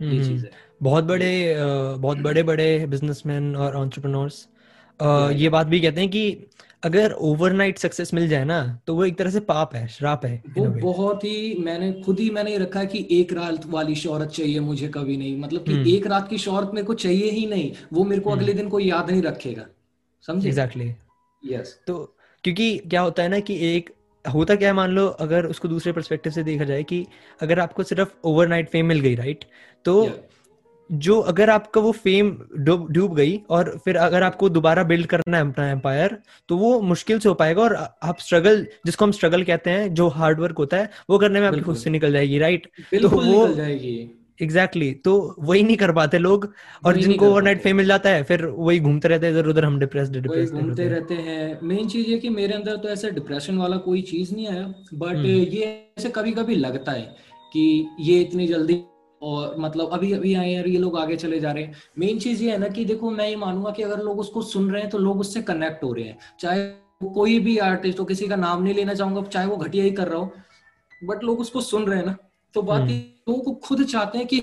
ये 0.00 0.08
हम्म। 0.08 0.28
चीज़ 0.28 0.44
है। 0.44 0.50
बहुत 0.82 1.04
बड़े 1.04 1.54
बहुत 1.58 2.18
बड़े 2.18 2.42
बड़े 2.42 2.86
बिजनेसमैन 2.86 3.54
और 3.56 3.76
एंटरप्रेन्योर्स 3.76 4.46
Yeah, 5.00 5.40
ये 5.40 5.48
बात 5.48 5.66
भी 5.66 5.80
कहते 5.80 6.00
हैं 6.00 6.10
कि 6.10 6.46
अगर 6.84 7.12
ओवरनाइट 7.12 7.78
सक्सेस 7.78 8.14
मिल 8.14 8.28
जाए 8.28 8.44
ना 8.44 8.80
तो 8.86 8.94
वो 8.94 9.04
एक 9.04 9.18
तरह 9.18 9.30
से 9.30 9.40
पाप 9.40 9.74
है 9.74 9.88
श्राप 9.88 10.24
है 10.26 10.42
वो 10.58 10.64
बहुत 10.64 11.24
ही 11.24 11.56
मैंने 11.58 11.92
खुद 11.92 12.20
ही 12.20 12.30
मैंने 12.30 12.58
रखा 12.58 12.80
है 12.80 12.86
कि 12.86 13.08
एक 13.10 13.32
रात 13.32 13.66
वाली 13.66 13.94
शोहरत 13.94 14.28
चाहिए 14.28 14.60
मुझे 14.60 14.88
कभी 14.88 15.16
नहीं। 15.16 15.36
मतलब 15.36 15.64
कि 15.64 15.72
हम्म। 15.72 15.86
एक 15.86 16.06
रात 16.06 16.28
की 16.28 16.38
शोहरत 16.38 16.70
मेरे 16.74 16.86
को 16.86 16.94
चाहिए 16.94 17.30
ही 17.30 17.46
नहीं 17.46 17.72
वो 17.92 18.04
मेरे 18.04 18.20
को 18.20 18.30
हम्म। 18.30 18.40
अगले 18.40 18.52
दिन 18.52 18.68
कोई 18.68 18.84
याद 18.84 19.10
नहीं 19.10 19.22
रखेगा। 19.22 19.66
समझे? 20.26 20.48
एग्जैक्टली 20.48 20.94
यस 21.46 21.78
तो 21.86 22.16
क्योंकि 22.44 22.78
क्या 22.78 23.00
होता 23.00 23.22
है 23.22 23.28
ना 23.28 23.40
कि 23.40 23.76
एक 23.76 23.90
होता 24.34 24.54
क्या 24.54 24.68
है 24.68 24.74
मान 24.74 24.90
लो 24.90 25.06
अगर 25.06 25.46
उसको 25.46 25.68
दूसरे 25.68 25.92
परस्पेक्टिव 25.92 26.32
से 26.32 26.42
देखा 26.42 26.64
जाए 26.64 26.82
कि 26.82 27.06
अगर 27.40 27.60
आपको 27.60 27.82
सिर्फ़ 27.82 28.08
ओवरनाइट 28.24 28.68
फेम 28.68 28.86
मिल 28.86 29.00
गई 29.00 29.14
राइट 29.14 29.44
तो 29.84 30.10
जो 30.92 31.18
अगर 31.20 31.50
आपका 31.50 31.80
वो 31.80 31.92
फेम 31.92 32.36
डूब 32.58 33.14
गई 33.16 33.40
और 33.50 33.80
फिर 33.84 33.96
अगर 33.96 34.22
आपको 34.22 34.48
दोबारा 34.48 34.82
बिल्ड 34.82 35.06
करना 35.06 35.36
है 35.36 35.50
अपना 35.50 35.70
एम्पायर 35.70 36.16
तो 36.48 36.56
वो 36.56 36.80
मुश्किल 36.80 37.18
से 37.18 37.28
हो 37.28 37.34
पाएगा 37.34 37.62
और 37.62 37.74
आप 38.02 38.18
स्ट्रगल 38.18 38.66
जिसको 38.86 39.04
हम 39.04 39.12
स्ट्रगल 39.12 39.42
कहते 39.42 39.70
हैं 39.70 39.94
जो 39.94 40.08
हार्ड 40.08 40.40
वर्क 40.40 40.58
होता 40.58 40.76
है 40.76 40.90
वो 41.10 41.18
करने 41.18 41.40
में 41.40 41.48
आपकी 41.48 41.60
खुद 41.60 41.76
से 41.76 41.90
निकल 41.90 42.12
जाएगी 42.12 42.38
राइट 42.38 42.66
तो 43.02 43.08
वो- 43.08 43.48
एग्जैक्टली 44.42 44.86
exactly. 44.86 45.04
तो 45.04 45.36
वही 45.38 45.62
नहीं 45.62 45.76
कर 45.76 45.92
पाते 45.92 46.18
लोग 46.18 46.52
और 46.86 46.96
जिनको 46.96 47.28
ओवरनाइट 47.30 47.62
फेम 47.62 47.76
मिल 47.76 47.86
जाता 47.86 48.10
है 48.10 48.22
फिर 48.22 48.44
वही 48.46 48.80
घूमते 48.80 49.08
रहते 49.08 49.26
हैं 49.26 49.32
इधर 49.32 49.46
उधर 49.46 49.64
हम 49.64 49.78
डिप्रेस्ड 49.78 50.12
वही 50.12 50.22
डिप्रेस्ड 50.22 50.54
घूमते 50.54 50.88
रहते 50.88 51.14
हैं। 51.14 51.58
मेन 51.62 51.88
चीज़ 51.88 52.06
ये 52.06 52.18
कि 52.18 52.28
मेरे 52.28 52.54
अंदर 52.54 52.76
तो 52.76 52.88
ऐसा 52.88 53.08
डिप्रेशन 53.08 53.58
वाला 53.58 53.76
कोई 53.76 54.02
चीज़ 54.02 54.34
नहीं 54.34 54.48
आया 54.48 54.74
बट 54.94 55.14
हम्म। 55.14 55.26
ये 55.26 55.92
ऐसे 55.98 56.08
कभी 56.08 56.32
कभी 56.32 56.56
लगता 56.56 56.92
है 56.92 57.14
कि 57.52 57.88
ये 58.00 58.20
इतनी 58.20 58.46
जल्दी 58.46 58.74
और 59.22 59.54
मतलब 59.58 59.90
अभी 59.92 60.12
अभी 60.12 60.34
आए 60.34 60.56
और 60.58 60.68
ये 60.68 60.78
लोग 60.78 60.98
आगे 60.98 61.16
चले 61.16 61.40
जा 61.40 61.52
रहे 61.52 61.64
हैं। 61.64 61.74
मेन 61.98 62.18
चीज़ 62.18 62.42
ये 62.44 62.50
है 62.50 62.58
ना 62.58 62.68
कि 62.68 62.84
देखो 62.84 63.10
मैं 63.10 63.28
ये 63.28 63.36
मानूँगा 63.36 63.70
कि 63.70 63.82
अगर 63.82 64.02
लोग 64.02 64.18
उसको 64.20 64.42
सुन 64.42 64.70
रहे 64.70 64.82
हैं 64.82 64.90
तो 64.90 64.98
लोग 64.98 65.20
उससे 65.20 65.42
कनेक्ट 65.42 65.84
हो 65.84 65.92
रहे 65.92 66.04
हैं। 66.04 66.18
चाहे 66.40 66.64
वो 67.02 67.10
कोई 67.10 67.38
भी 67.40 67.56
आर्टिस्ट 67.58 68.00
हो 68.00 68.04
किसी 68.04 68.28
का 68.28 68.36
नाम 68.36 68.62
नहीं 68.62 68.74
लेना 68.74 68.94
चाहूँगा 68.94 69.22
चाहे 69.22 69.46
वो 69.46 69.56
घटिया 69.56 69.84
ही 69.84 69.90
कर 69.90 70.08
रहा 70.08 70.18
हो 70.18 70.32
बट 71.04 71.24
लोग 71.24 71.40
उसको 71.40 71.60
सुन 71.60 71.84
रहे 71.84 71.98
हैं 71.98 72.06
ना। 72.06 72.16
तो 72.54 72.62
बात 72.62 72.80
हम्म। 72.80 72.90
लोगों 73.28 73.42
को 73.42 73.52
खुद 73.64 73.84
चाहते 73.84 74.18
हैं 74.18 74.26
कि 74.26 74.42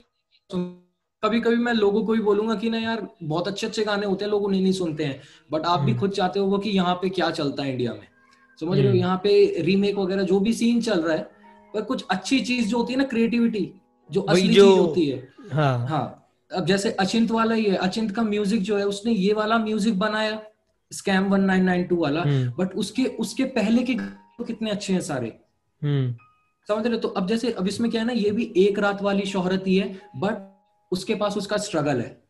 कभी 0.50 1.40
कभी 1.42 1.56
मैं 1.56 1.74
लोगों 1.74 2.04
को 2.06 2.14
भी 2.14 2.22
बोलूँगा 2.22 2.56
कि 2.56 2.70
ना 2.70 2.78
यार 2.78 3.08
बहुत 3.24 3.48
अच्छे 3.48 3.68
अच्छे 3.68 3.84
गाने 3.84 4.06
होते 4.06 4.26
हैं 4.26 4.31
लोग 4.31 4.44
उन्हें 4.44 4.62
नहीं 4.62 4.74
सुनते 4.74 5.04
हैं। 5.04 5.20
बट 5.52 5.66
आप 5.66 5.80
भी 5.80 5.92
हम्म। 5.92 6.00
खुद 6.02 6.12
चाहते 6.12 6.40
हो 6.40 6.58
कि 6.58 6.70
यहाँ 6.70 6.96
पे 6.96 7.10
क्या 7.10 7.30
चलता 7.31 7.64
है 7.64 7.72
इंडिया 7.72 7.94
में। 7.94 8.08
समझ 8.60 8.78
रहे 8.78 8.81
हो? 8.81 8.90
हम्म। 8.90 9.00
यहाँ 9.00 9.18
पे 9.24 9.62
रीमेक 9.62 9.98
वगैरह 9.98 10.24
जो 10.24 10.40
भी 10.40 10.54
सीन 10.54 10.81
चल 10.81 11.02
रहा 11.02 11.16
है 11.16 11.30
पर 11.74 11.81
कुछ 11.81 12.06
अच्छी 12.10 12.40
चीज़ 12.40 12.68
जो 12.68 12.78
होती 12.78 12.94
है 12.94 13.00
ना 13.00 13.06
क्रिएटिविटी 13.06 13.72
जो 14.12 14.22
असली 14.22 14.48
जो- 14.48 14.70
चीज़ 14.70 14.80
होती 14.80 15.06
है। 15.06 15.28
हाँ। 15.54 15.88
हाँ। 15.88 16.16
अब 16.56 16.66
जैसे 16.66 16.92
अचिंत 16.92 17.32
वाला 17.32 17.56
ही 17.56 17.66
है 17.66 17.76
अचिंत 17.76 18.16
का 18.16 18.22
म्यूज़िक 18.22 18.62
जो 18.62 18.78
है 18.78 18.88
उसने 18.88 19.12
ये 19.12 19.34
वाला 19.34 19.58
म्यूज़िक 19.58 20.00
बनाया 20.00 20.42
Scam 20.94 21.24
one 21.24 21.42
nine 21.42 21.64
nine 21.64 21.84
two 21.84 21.96
वाला 21.96 22.22
हम्म। 22.22 22.54
बट 22.60 22.76
उसके 22.76 23.04
उसके 23.06 23.44
पहले 23.44 23.84
के 23.84 23.94
गाने 23.94 24.12
तो 24.38 24.44
कितने 24.44 24.72
अच्छे 24.72 24.94
हैं 24.94 25.02
सारे। 25.02 25.40
हम्म। 25.84 26.16
समझ 26.68 26.84
रहे 26.86 26.94
हो? 26.94 27.00
तो 27.00 27.08
अब 27.08 27.28
जैसे 27.28 27.52
अब 27.52 27.68
इसमें 27.68 27.92
क्या 27.92 28.02
है 28.02 28.08
ना 28.08 28.14
ये 28.14 28.32
भी 28.32 28.54
एक 28.58 28.80
रात 28.80 29.02
वाली 29.02 29.26
शोहरत 29.26 29.64
ही 29.68 29.78
है 29.78 30.00
बट 30.16 30.58
उसके 30.92 31.16
पास 31.16 31.38
उसका 31.38 31.58
स्ट्रगल 31.58 32.00
है। 32.00 32.24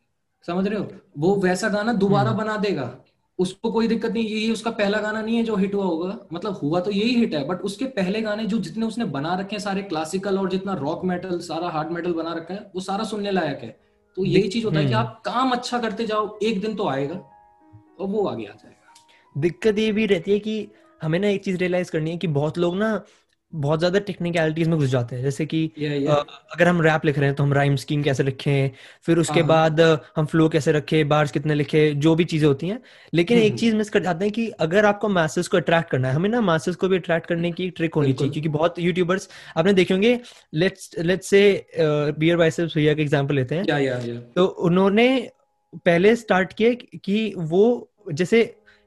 समझ 0.46 0.66
रहे 0.66 0.78
हो? 0.78 0.88
वो 1.18 1.34
वैसा 1.34 1.68
गाना 1.68 1.92
दोबारा 1.92 2.30
हम्म। 2.30 2.42
बना 2.42 2.56
देगा। 2.56 2.96
उसको 3.40 3.70
कोई 3.72 3.88
दिक्कत 3.88 4.12
नहीं 4.12 4.24
ये 4.24 4.50
उसका 4.52 4.70
पहला 4.70 4.98
गाना 5.00 5.20
नहीं 5.22 5.36
है 5.36 5.42
जो 5.42 5.56
हिट 5.56 5.74
हुआ 5.74 5.84
होगा। 5.84 6.18
मतलब 6.32 6.58
हुआ 6.62 6.80
तो 6.80 6.90
यही 6.90 7.14
हिट 7.14 7.34
है 7.34 7.46
बट 7.48 7.60
उसके 7.62 7.84
पहले 7.92 8.20
गाने 8.22 8.44
जो 8.46 8.58
जितने 8.58 8.86
उसने 8.86 9.04
बना 9.10 9.34
रखे 9.34 9.56
हैं 9.56 9.62
सारे 9.62 9.82
क्लासिकल 9.82 10.38
और 10.38 10.50
जितना 10.50 10.74
रॉक 10.74 11.04
मेटल 11.04 11.38
सारा 11.40 11.68
हार्ड 11.68 11.90
मेटल 11.90 12.12
बना 12.12 12.34
रखा 12.34 12.54
है 12.54 12.70
वो 12.74 12.80
सारा 12.80 13.04
सुनने 13.04 13.30
लायक 13.30 13.62
है। 13.62 13.70
तो 14.16 14.24
यही 14.24 14.48
चीज़ 14.48 14.64
होता 14.64 14.78
है 14.78 14.86
कि 14.86 14.92
हम्म। 14.92 15.06
आप 15.06 15.22
काम 15.24 15.50
अच्छा 15.50 15.78
करते 15.78 16.06
जाओ 16.06 16.38
एक 16.42 16.60
दिन 16.60 16.74
तो 16.74 16.88
आएगा 16.88 17.14
और 17.14 18.08
वो 18.08 18.26
आगे 18.26 18.44
आ 18.44 18.52
जाएगा। 18.52 19.40
दिक्कत 19.40 19.78
ये 19.78 19.92
भी 19.92 20.06
रहती 20.06 20.32
है 20.32 20.38
कि 20.38 20.66
हमें 21.00 21.18
ना 21.18 21.28
एक 21.28 21.44
चीज़ 21.44 21.56
रियलाइज़ 21.56 21.90
करनी 21.90 22.10
है 22.10 22.16
कि 22.16 22.26
बहुत 22.26 22.58
लोग 22.58 22.76
ना 22.76 22.94
बहुत 23.52 23.78
ज़्यादा 23.78 23.98
टेक्निकलिटीज 23.98 24.68
में 24.68 24.78
घुस 24.78 24.88
जाते 24.88 25.16
हैं। 25.16 25.22
जैसे 25.22 25.46
कि 25.46 25.64
अगर 26.08 26.68
हम 26.68 26.80
रैप 26.82 27.04
लिख 27.04 27.18
रहे 27.18 27.26
हैं 27.26 27.34
तो 27.36 27.42
हम 27.42 27.52
राइम 27.52 27.76
स्कीम 27.76 28.02
कैसे 28.02 28.22
लिखें 28.22 28.70
फिर 29.06 29.18
उसके 29.18 29.40
हाँ। 29.40 29.48
बाद 29.48 29.80
हम 30.16 30.26
फ्लो 30.26 30.48
कैसे 30.48 30.72
रखें 30.72 31.08
बार्स 31.08 31.32
कितने 31.32 31.54
लिखे 31.54 31.90
जो 31.96 32.14
भी 32.14 32.24
चीज़ें 32.24 32.46
होती 32.48 32.68
हैं। 32.68 32.80
लेकिन 33.14 33.36
हम्म, 33.36 33.46
एक 33.46 33.52
हम्म। 33.52 33.58
चीज़ 33.58 33.74
मिस 33.76 33.90
कर 33.90 34.02
जाते 34.02 34.24
हैं 34.24 34.32
कि 34.32 34.48
अगर 34.60 34.86
आपको 34.86 35.08
मैसेज 35.08 35.48
को 35.48 35.56
अट्रैक्ट 35.56 35.90
करना 35.90 36.08
है 36.08 36.14
हमें 36.14 36.28
ना 36.30 36.40
मैसेज 36.40 36.76
को 36.76 36.88
भी 36.88 36.96
अट्रैक्ट 36.96 37.26
करने 37.26 37.50
की 37.52 37.68
ट्रिक 37.70 37.94
होनी 37.94 38.12
चाहिए 38.12 38.32
क्योंकि 38.32 38.48
बहुत 38.48 38.78
यूट्यूबर्स 38.78 39.28
आपने 39.56 39.72
देखे 39.72 39.94
होंगे 39.94 40.18
let's 40.54 40.90
let's 40.98 41.30
say 41.30 41.42
Beer 41.80 42.36
Biceps 42.36 42.76
भैया 42.76 42.94
का 42.94 43.02
एग्जांपल 43.02 43.34
लेते 43.34 43.54
हैं। 43.54 43.64
तो 44.36 44.46
उन्होंने 44.46 45.08
पहले 45.86 46.14
स्टार्ट 46.16 46.52
किया 46.52 46.98
कि 47.04 47.32
वो 47.36 47.90
जैसे 48.12 48.42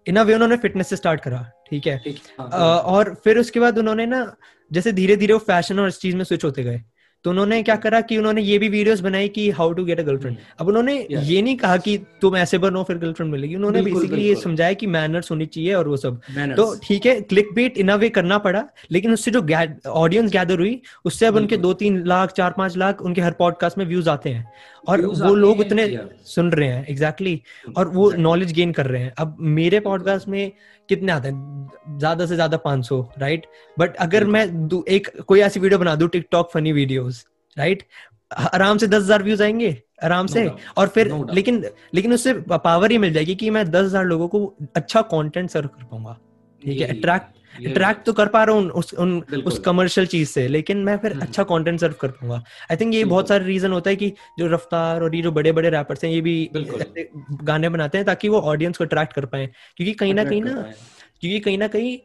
इन 0.05 0.15
अ 0.15 0.23
वे 0.23 0.33
उन्होंने 0.33 0.55
फिटनेस 0.57 0.87
से 0.87 0.95
स्टार्ट 0.95 1.21
करा। 1.21 1.45
ठीक 1.73 1.87
है। 1.87 2.15
हाँ, 2.39 2.77
और 2.77 3.13
फिर 3.23 3.37
उसके 3.39 3.59
बाद 3.59 3.77
उन्होंने 3.79 4.05
ना 4.05 4.25
जैसे 4.71 4.91
धीरे 4.93 5.15
धीरे 5.15 5.33
वो 5.33 5.39
फ़ैशन 5.47 5.79
और 5.79 5.87
इस 5.87 5.99
चीज़ 5.99 6.15
में 6.15 6.23
स्विच 6.23 6.43
होते 6.43 6.63
गए। 6.63 6.81
तो 7.25 7.29
उन्होंने 7.29 7.61
क्या 7.63 7.75
करा 7.75 7.99
कि 8.01 8.17
उन्होंने 8.17 8.41
ये 8.41 8.57
भी 8.59 8.67
वीडियोस 8.69 8.99
बनाई 8.99 9.27
कि 9.29 9.49
how 9.49 9.73
to 9.73 9.83
get 9.85 9.99
a 9.99 10.03
girlfriend 10.03 10.37
अब 10.59 10.67
उन्होंने 10.67 10.95
ये 11.09 11.41
नहीं 11.41 11.55
कहा 11.57 11.77
कि 11.77 11.97
तुम 12.21 12.35
ऐसे 12.37 12.57
बनो 12.57 12.83
फिर 12.83 12.97
गर्लफ्रेंड 12.97 13.31
मिलेगी। 13.31 13.55
उन्होंने 13.55 13.81
बेसिकली 13.81 14.23
ये 14.23 14.33
समझाया 14.35 14.73
कि 14.73 14.87
मैनर्स 14.87 15.31
होनी 15.31 15.45
चाहिए 15.45 15.73
और 15.73 15.87
वो 15.87 15.97
सब। 15.97 16.19
Manners. 16.21 16.55
तो 16.55 16.79
ठीक 16.83 17.05
है 17.05 17.19
क्लिक 17.21 17.53
बीट 17.55 17.77
इन 17.77 17.89
अ 17.89 17.95
वे 17.95 18.09
करना 18.09 18.37
पड़ा 18.37 18.63
लेकिन 18.91 19.13
उससे 19.13 19.31
जो 19.31 19.45
ऑडियंस 19.91 20.31
गैदर 20.31 20.59
हुई 20.59 20.81
उससे 21.05 21.25
अब 21.25 21.35
उनके 21.35 21.57
दो 21.57 21.73
तीन 21.73 22.03
लाख 22.05 22.31
चार 22.31 22.53
पाँच 22.57 22.77
लाख 22.77 23.01
उनके 23.01 23.21
हर 23.21 23.31
पॉडकास्ट 23.39 23.77
में 23.77 23.85
व्यूज़ 23.85 24.09
आते 24.09 24.29
हैं। 24.29 24.51
और 24.87 25.05
वो 25.05 25.33
लोग 25.35 25.59
उतने 25.59 25.87
सुन 26.25 26.51
रहे 26.51 26.67
हैं 26.67 26.85
एग्जैक्टली 26.87 27.35
exactly, 27.35 27.77
और 27.77 27.87
वो 27.87 28.11
नॉलेज 28.11 28.51
गेन 28.53 28.71
कर 28.71 28.85
रहे 28.85 29.01
हैं। 29.01 29.13
अब 29.17 29.37
मेरे 29.39 29.79
पॉडकास्ट 29.79 30.27
में 30.27 30.51
कितने 30.89 31.11
आते 31.11 31.27
हैं? 31.27 31.97
ज़्यादा 31.99 32.25
से 32.25 32.35
ज़्यादा 32.35 32.57
500 32.59 33.01
राइट 33.19 33.45
बट 33.77 33.95
अगर 33.97 34.25
मैं 34.25 34.45
एक 34.89 35.09
कोई 35.27 35.39
ऐसी 35.41 35.59
वीडियो 35.59 35.79
बना 35.79 35.95
दू 35.95 36.07
टिकटॉक 36.07 36.49
फनी 36.53 36.71
वीडियोस 36.71 37.25
राइट 37.57 37.83
आराम 38.31 38.77
से 38.77 38.87
दस 38.87 39.03
हज़ार 39.03 39.23
व्यूज़ 39.23 39.43
आएँगे 39.43 39.81
आराम 40.03 40.27
No 40.27 40.33
से। 40.33 40.45
doubt, 40.45 40.59
और 40.77 40.87
फिर 40.87 41.11
no 41.11 41.33
लेकिन 41.33 41.63
लेकिन 41.93 42.13
उससे 42.13 42.33
पावर 42.49 42.91
ही 42.91 42.97
मिल 42.97 43.13
जाएगी 43.13 43.35
कि 43.35 43.49
मैं 43.49 43.69
दस 43.71 43.85
हज़ार 43.85 44.05
लोगों 44.05 44.27
को 44.27 44.45
अच्छा 44.75 45.01
कंटेंट 45.03 45.49
सर्व 45.49 45.67
कर 45.67 45.83
पाऊँगा। 45.83 46.17
ठीक 46.61 46.81
है? 46.81 46.87
अट्रैक्ट 46.87 47.37
अट्रैक्ट 47.59 48.05
तो 48.05 48.13
कर 48.13 48.27
पा 48.27 48.43
रहा 48.43 48.55
हूँ 48.55 48.69
उस 48.71 48.93
उन 48.93 49.19
उस 49.45 49.59
कमर्शियल 49.59 50.07
चीज़ 50.07 50.29
से 50.29 50.47
लेकिन 50.47 50.77
मैं 50.83 50.97
फिर 50.97 51.11
हम्म। 51.11 51.21
अच्छा 51.21 51.43
कंटेंट 51.43 51.79
सर्व 51.79 51.95
कर 52.01 52.07
पाऊँगा 52.07 52.43
आई 52.71 52.77
थिंक 52.77 52.93
ये 52.93 53.03
बहुत 53.05 53.27
सारे 53.27 53.45
रीजन 53.45 53.71
होता 53.71 53.89
है 53.89 53.95
कि 53.95 54.11
जो 54.39 54.47
रफ्तार 54.47 55.03
और 55.03 55.15
ये 55.15 55.21
जो 55.21 55.31
बड़े 55.31 55.51
बड़े 55.51 55.69
रैपर्स 55.69 56.03
हैं 56.03 56.11
ये 56.11 56.21
भी 56.21 56.49
गाने 57.43 57.69
बनाते 57.69 57.97
हैं 57.97 58.05
ताकि 58.05 58.29
वो 58.29 58.39
ऑडियंस 58.41 58.77
को 58.77 58.83
अट्रैक्ट 58.83 59.13
कर 59.13 59.25
पाए। 59.25 59.45
क्योंकि 59.77 59.93
कहीं 59.93 60.13
ना 60.13 60.23
कहीं 60.23 60.41
ना 60.41 60.53
क्योंकि 61.21 61.39
कहीं 61.39 61.57
ना 61.57 61.67
कहीं 61.67 61.97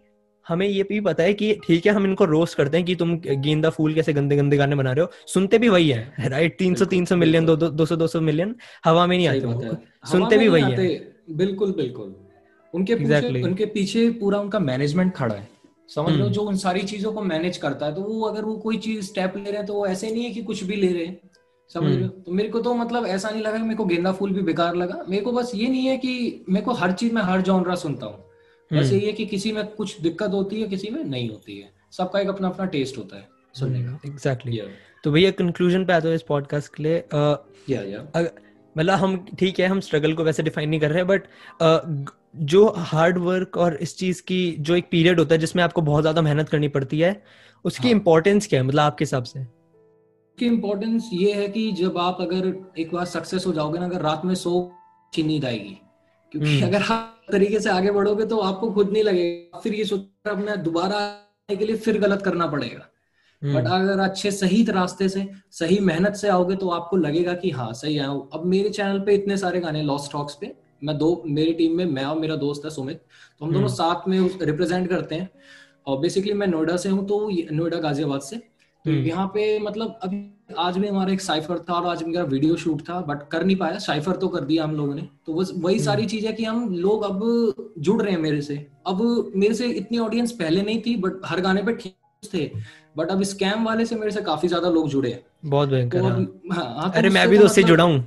हमें 0.47 0.67
ये 0.67 0.83
भी 0.83 1.01
पता 1.01 1.23
है 1.23 1.33
कि 1.35 1.53
ठीक 1.67 1.87
है 1.87 1.93
हम 1.93 2.05
इनको 2.05 2.25
रोस्ट 2.25 2.57
करते 2.57 2.77
हैं 2.77 2.87
कि 2.87 2.95
तुम 2.95 3.17
गेंदा 3.19 3.71
फूल 3.71 3.95
कैसे 3.95 4.13
गंदे 4.13 4.37
गंदे 4.37 4.57
गाने 4.57 4.77
बना 4.77 4.93
रहे 4.93 5.05
हो। 5.05 5.11
सुनते 5.27 5.59
भी 5.59 5.69
वही 5.69 5.89
है 5.89 6.29
राइट 6.29 6.57
तीन 6.59 6.75
सौ 6.75 6.85
तीन 6.85 7.05
सौ 7.05 7.17
मिलियन 7.17 7.47
दो 7.47 7.57
दो 7.57 7.87
सौ 7.87 7.97
दो 7.97 8.07
सौ 8.07 8.21
मिलियन 8.21 8.55
हवा 8.85 9.07
में 9.07 9.17
नहीं 9.17 9.29
आते 9.29 9.77
सुनते 10.11 10.39
भी 10.39 10.49
वही 10.49 10.63
है। 10.63 10.89
बिल्कुल 11.37 11.73
बिल्कुल। 11.73 12.28
उनके 12.75 12.95
exactly. 12.97 13.45
उनके 13.45 13.67
पीछे 13.67 14.09
पूरा 14.11 14.41
उनका 14.41 14.59
मैनेजमेंट 14.59 15.15
खड़ा 15.15 15.35
है। 15.35 15.49
समझ 15.89 16.11
लो 16.11 16.23
हम्म। 16.23 16.33
जो 16.33 16.41
उन 16.41 16.57
सारी 16.57 16.83
चीज़ों 16.83 17.13
को 17.13 17.23
मैनेज 17.23 17.57
करता 17.57 17.87
है 17.87 17.95
तो 17.95 18.01
वो 18.01 18.23
अगर 18.23 18.45
वो 18.45 18.57
कोई 18.57 18.77
चीज़ 18.79 19.05
स्टेप 19.05 19.37
ले 19.37 19.43
रहे 19.43 19.57
हैं 19.57 19.67
तो 19.67 19.75
वो 19.75 19.87
ऐसे 19.87 20.11
नहीं 20.11 20.25
है 20.25 20.31
कि 20.31 20.43
कुछ 20.43 20.63
भी 20.65 20.77
ले 20.77 20.93
रहे 20.93 21.07
हैं। 21.07 21.31
समझ। 21.71 21.91
लो 21.93 22.09
तो 22.09 22.33
मेरे 22.33 22.49
को 22.49 22.61
तो 22.61 22.75
मतलब 22.75 23.07
ऐसा 23.07 23.31
नहीं 23.31 23.43
लगा 23.43 23.57
कि 23.57 23.63
मेरे 23.63 23.77
को 23.77 23.85
गेंदा 23.85 24.13
फूल 24.13 24.33
भी 24.33 24.43
बेकार 24.43 24.75
लगा। 24.75 25.05
मेरे 25.09 25.23
को 25.23 25.33
बस 25.33 25.53
ये 25.55 25.69
नहीं 25.69 25.87
है 25.87 25.97
कि 25.97 26.45
मेरे 26.49 26.65
को 26.67 26.73
हर 26.73 26.93
चीज़ 26.93 27.13
में 27.15 27.23
हर 27.23 27.41
जॉनरा 27.41 27.75
सुनता 27.75 28.07
हूँ। 28.07 28.17
बस 28.71 28.85
हम्म। 28.85 28.95
यही 28.95 29.07
है 29.07 29.13
कि 29.13 29.27
किसी 29.27 29.53
में 29.53 29.67
कुछ 29.67 30.01
दिक्कत 30.01 30.31
होती 30.31 30.61
है 30.61 30.69
किसी 30.69 30.91
में 30.91 31.03
नहीं 31.05 31.29
होती 31.31 31.59
है। 31.59 31.71
सबका 31.93 32.21
एक 32.21 32.29
अपना 32.29 32.49
अपना 32.49 32.67
टेस्ट 32.67 32.99
होता 32.99 33.17
है 33.17 33.29
सुनने 33.55 33.83
का। 33.83 33.99
एग्जैक्टली 34.07 34.61
तो 35.05 35.11
भैया 35.11 35.31
कंक्लूजन 35.31 35.85
पे 35.85 35.93
आते 35.93 36.09
हो 36.09 36.15
इस 36.15 36.23
पॉडकास्ट 36.23 36.75
के 36.75 36.83
लिए 36.83 36.97
या 37.71 37.83
या 37.83 38.03
मतलब 38.77 38.95
हम 38.95 39.17
ठीक 39.39 39.59
है 39.61 39.67
हम 39.67 39.81
स्ट्रगल 39.81 40.15
को 40.15 40.25
वैसे 40.25 40.43
डिफाइन 40.43 40.69
नहीं 40.71 40.81
कर 40.81 40.91
रहे 40.91 41.05
बट 41.05 41.23
जो 42.47 42.67
हार्ड 42.79 43.19
वर्क 43.19 43.57
और 43.57 43.75
इस 43.77 43.97
चीज़ 43.97 44.23
की 44.23 44.41
जो 44.61 44.77
एक 44.77 44.89
पीरियड 44.91 45.19
होता 45.19 45.35
है 45.35 45.41
जिसमें 45.41 45.63
आपको 45.65 45.83
बहुत 45.83 46.03
ज़्यादा 46.03 46.23
मेहनत 46.23 46.49
करनी 46.49 46.69
पड़ती 46.69 47.01
है 47.01 47.21
उसकी 47.65 47.91
इम्पोर्टेंस 47.91 48.43
हाँ. 48.43 48.49
क्या 48.49 48.61
है 48.61 48.67
मतलब 48.67 48.81
आपके 48.81 49.05
हिसाब 49.05 49.25
से 49.25 49.47
की 50.39 50.47
इम्पोर्टेंस 50.47 51.09
ये 51.13 51.33
है 51.33 51.49
कि 51.49 51.71
जब 51.73 51.99
आप 51.99 52.19
अगर 52.21 52.53
एक 52.79 52.93
बार 52.93 53.05
सक्सेस 53.07 53.47
हो 53.47 53.53
जाओगे 53.53 53.79
ना 53.79 53.87
अगर 53.87 54.01
रात 54.01 54.25
में 54.25 54.35
सो 54.35 54.61
अच्छी 55.07 55.23
नींद 55.23 55.45
आएगी 55.45 55.79
क्योंकि 56.33 56.49
हम्म। 56.49 56.67
अगर 56.67 56.83
आप 56.93 57.27
तरीके 57.33 57.61
से 57.61 57.71
आगे 57.71 57.91
बढ़ोगे 57.91 58.25
तो 58.25 58.39
आपको 58.41 58.71
खुद 58.73 58.93
नहीं 58.93 59.03
लगेगा 59.05 59.59
फिर 59.59 59.75
ये 59.75 59.85
सोच 59.85 60.37
मैं 60.39 60.63
दोबारा 60.63 60.97
आने 60.97 61.57
के 61.57 61.67
लिए 61.67 61.77
फिर 61.77 61.99
गलत 61.99 62.23
करना 62.23 62.47
पड़ेगा 62.47 62.89
बट 63.43 63.67
हम्म। 63.67 63.83
अगर 63.83 64.01
अच्छे 64.01 64.31
सही 64.31 64.63
रास्ते 64.65 65.09
से 65.09 65.29
सही 65.51 65.79
मेहनत 65.81 66.15
से 66.15 66.29
आओगे 66.29 66.57
तो 66.57 66.69
आपको 66.71 66.97
लगेगा 66.97 67.35
कि 67.35 67.51
हाँ 67.51 67.73
सही 67.73 67.99
आया 67.99 68.09
अब 68.09 68.43
मेरे 68.47 68.71
चैनल 68.71 68.99
पे 69.01 69.15
इतने 69.15 69.37
सारे 69.37 69.61
गाने 69.61 69.83
लॉस्ट 69.83 70.13
टॉक्स 70.13 70.35
पे 70.41 70.55
मैं 70.83 70.97
दो 70.99 71.23
मेरी 71.27 71.53
टीम 71.53 71.77
में 71.77 71.85
मैं 71.87 72.05
और 72.05 72.19
मेरा 72.19 72.37
दोस्त 72.37 72.65
है 72.65 72.71
सुमित 72.71 73.01
तो 73.41 73.45
हम 73.45 73.53
दोनों 73.53 73.67
हम्म। 73.67 73.75
साथ 73.75 74.09
में 74.09 74.19
रिप्रेजेंट 74.43 74.89
करते 74.89 75.15
हैं। 75.15 75.31
और 75.87 75.99
बेसिकली 75.99 76.33
मैं 76.33 76.47
नोएडा 76.47 76.77
से 76.77 76.89
हूँ 76.89 77.07
तो 77.09 77.29
नोएडा 77.53 77.79
गाजियाबाद 77.79 78.21
से। 78.21 78.37
तो 78.37 78.91
हम्म। 78.91 79.07
यहाँ 79.07 79.27
पे 79.27 79.59
मतलब 79.59 79.99
अभी 80.03 80.25
आज 80.59 80.77
भी 80.79 80.89
हमारा 80.89 81.13
एक 81.13 81.21
साइफर 81.21 81.59
था 81.69 81.75
और 81.75 81.87
आज 81.87 82.03
मेरा 82.03 82.23
वीडियो 82.25 82.57
शूट 82.57 82.83
था 82.83 83.01
बट 83.01 83.29
कर 83.31 83.45
नहीं 83.45 83.57
पाया। 83.57 83.79
साइफर 83.79 84.17
तो 84.17 84.29
कर 84.29 84.45
दिया 84.45 84.65
हम 84.65 84.75
लोगों 84.77 84.95
ने। 84.95 85.09
तो 85.27 85.35
बस 85.35 85.53
वही 85.57 85.79
सारी 85.79 86.07
चीज़ 86.07 86.27
है 86.27 86.33
कि 86.33 86.45
हम 86.45 86.69
लोग 86.77 87.05
अब 87.05 87.75
जुड़ 87.79 88.01
रहे 88.03 88.13
हैं 88.13 88.21
मेरे 88.21 88.41
से। 88.41 88.57
अब 88.87 89.33
मेरे 89.37 89.55
से 89.55 89.69
इतनी 89.73 89.99
ऑडियंस 89.99 90.33
पहले 90.33 90.63
नहीं 90.63 90.81
थी 90.83 90.97
बट 90.97 91.21
हर 91.25 91.41
गाने 91.41 91.63
पे 91.63 91.73
ठीक 91.73 91.95
थे। 92.35 92.51
बट 92.97 93.11
अब 93.11 93.23
स्कैम 93.23 93.65
वाले 93.65 93.85
से 93.87 93.97
मेरे 93.97 94.11
से 94.11 94.21
काफ़ी 94.23 94.49
ज़्यादा 94.49 94.71
लोग 94.71 94.89
जुड़े 94.89 95.11
हैं। 95.11 95.23
बहुत 95.45 95.69
भयंकर 95.69 95.99
तो 95.99 96.07
हाँ, 96.07 96.65
हाँ, 96.65 96.91
तो 96.91 96.99
अरे 96.99 97.11
मैं 97.11 97.29
भी 97.29 97.39
तो 97.39 97.45
उससे 97.45 97.61
मतलब 97.61 97.69
जुड़ा 97.69 97.85
हूँ। 97.85 98.05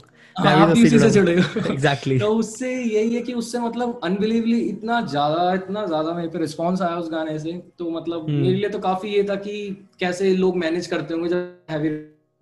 एग्जैक्टली 1.71 2.19
तो 2.19 2.27
उससे 2.27 2.73
यही 2.75 3.15
है 3.15 3.21
कि 3.21 3.33
उससे 3.33 3.59
मतलब 3.59 3.99
अनबिलीवली 4.03 4.59
इतना 4.59 5.01
ज़्यादा 5.01 5.53
इतना 5.53 5.85
ज़्यादा 5.85 6.13
मेरे 6.13 6.27
पे 6.27 6.39
रिस्पॉन्स 6.39 6.81
आया 6.81 6.95
उस 6.95 7.11
गाने 7.11 7.39
से। 7.39 7.61
तो 7.79 7.89
मतलब 7.89 8.29
हम्म। 8.29 8.41
मेरे 8.41 8.53
लिए 8.53 8.69
तो 8.69 8.79
काफ़ी 8.79 9.09
ये 9.09 9.23
था 9.23 9.35
कि 9.35 9.87
कैसे 9.99 10.33
लोग 10.33 10.57
मैनेज 10.57 10.87
करते 10.87 11.13
होंगे 11.13 11.29
जब 11.29 11.57
हैवी 11.69 11.89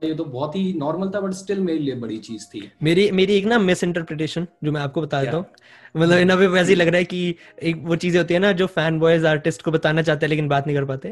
ये 0.01 0.13
तो 0.15 0.23
बहुत 0.25 0.55
ही 0.55 0.73
नॉर्मल 0.73 1.09
था 1.09 1.19
बट 1.21 1.33
स्टिल 1.33 1.59
मेरे 1.59 1.79
लिए 1.79 1.95
बड़ी 1.95 2.17
चीज़ 2.19 2.45
थी। 2.47 2.69
मेरी 2.83 3.09
मेरी 3.11 3.33
एक 3.33 3.45
ना 3.45 3.57
मिस 3.59 3.83
इंटरप्रिटेशन 3.83 4.47
जो 4.63 4.71
मैं 4.71 4.81
आपको 4.81 5.01
बता 5.01 5.21
देता 5.23 5.37
हूँ। 5.37 5.45
मतलब 5.95 6.17
इन 6.17 6.29
अभी 6.29 6.47
वैसे 6.47 6.69
ही 6.69 6.75
लग 6.75 6.87
रहा 6.87 6.97
है 6.97 7.03
कि 7.05 7.35
एक 7.63 7.81
वो 7.83 7.95
चीज़ें 7.95 8.19
होती 8.19 8.33
है 8.33 8.39
ना 8.39 8.51
जो 8.51 8.67
फ़ैन 8.67 8.99
बॉयज़ 8.99 9.25
आर्टिस्ट 9.27 9.61
को 9.61 9.71
बताना 9.71 10.01
चाहते 10.01 10.25
हैं 10.25 10.29
लेकिन 10.29 10.47
बात 10.47 10.67
नहीं 10.67 10.77
कर 10.77 10.85
पाते। 10.85 11.09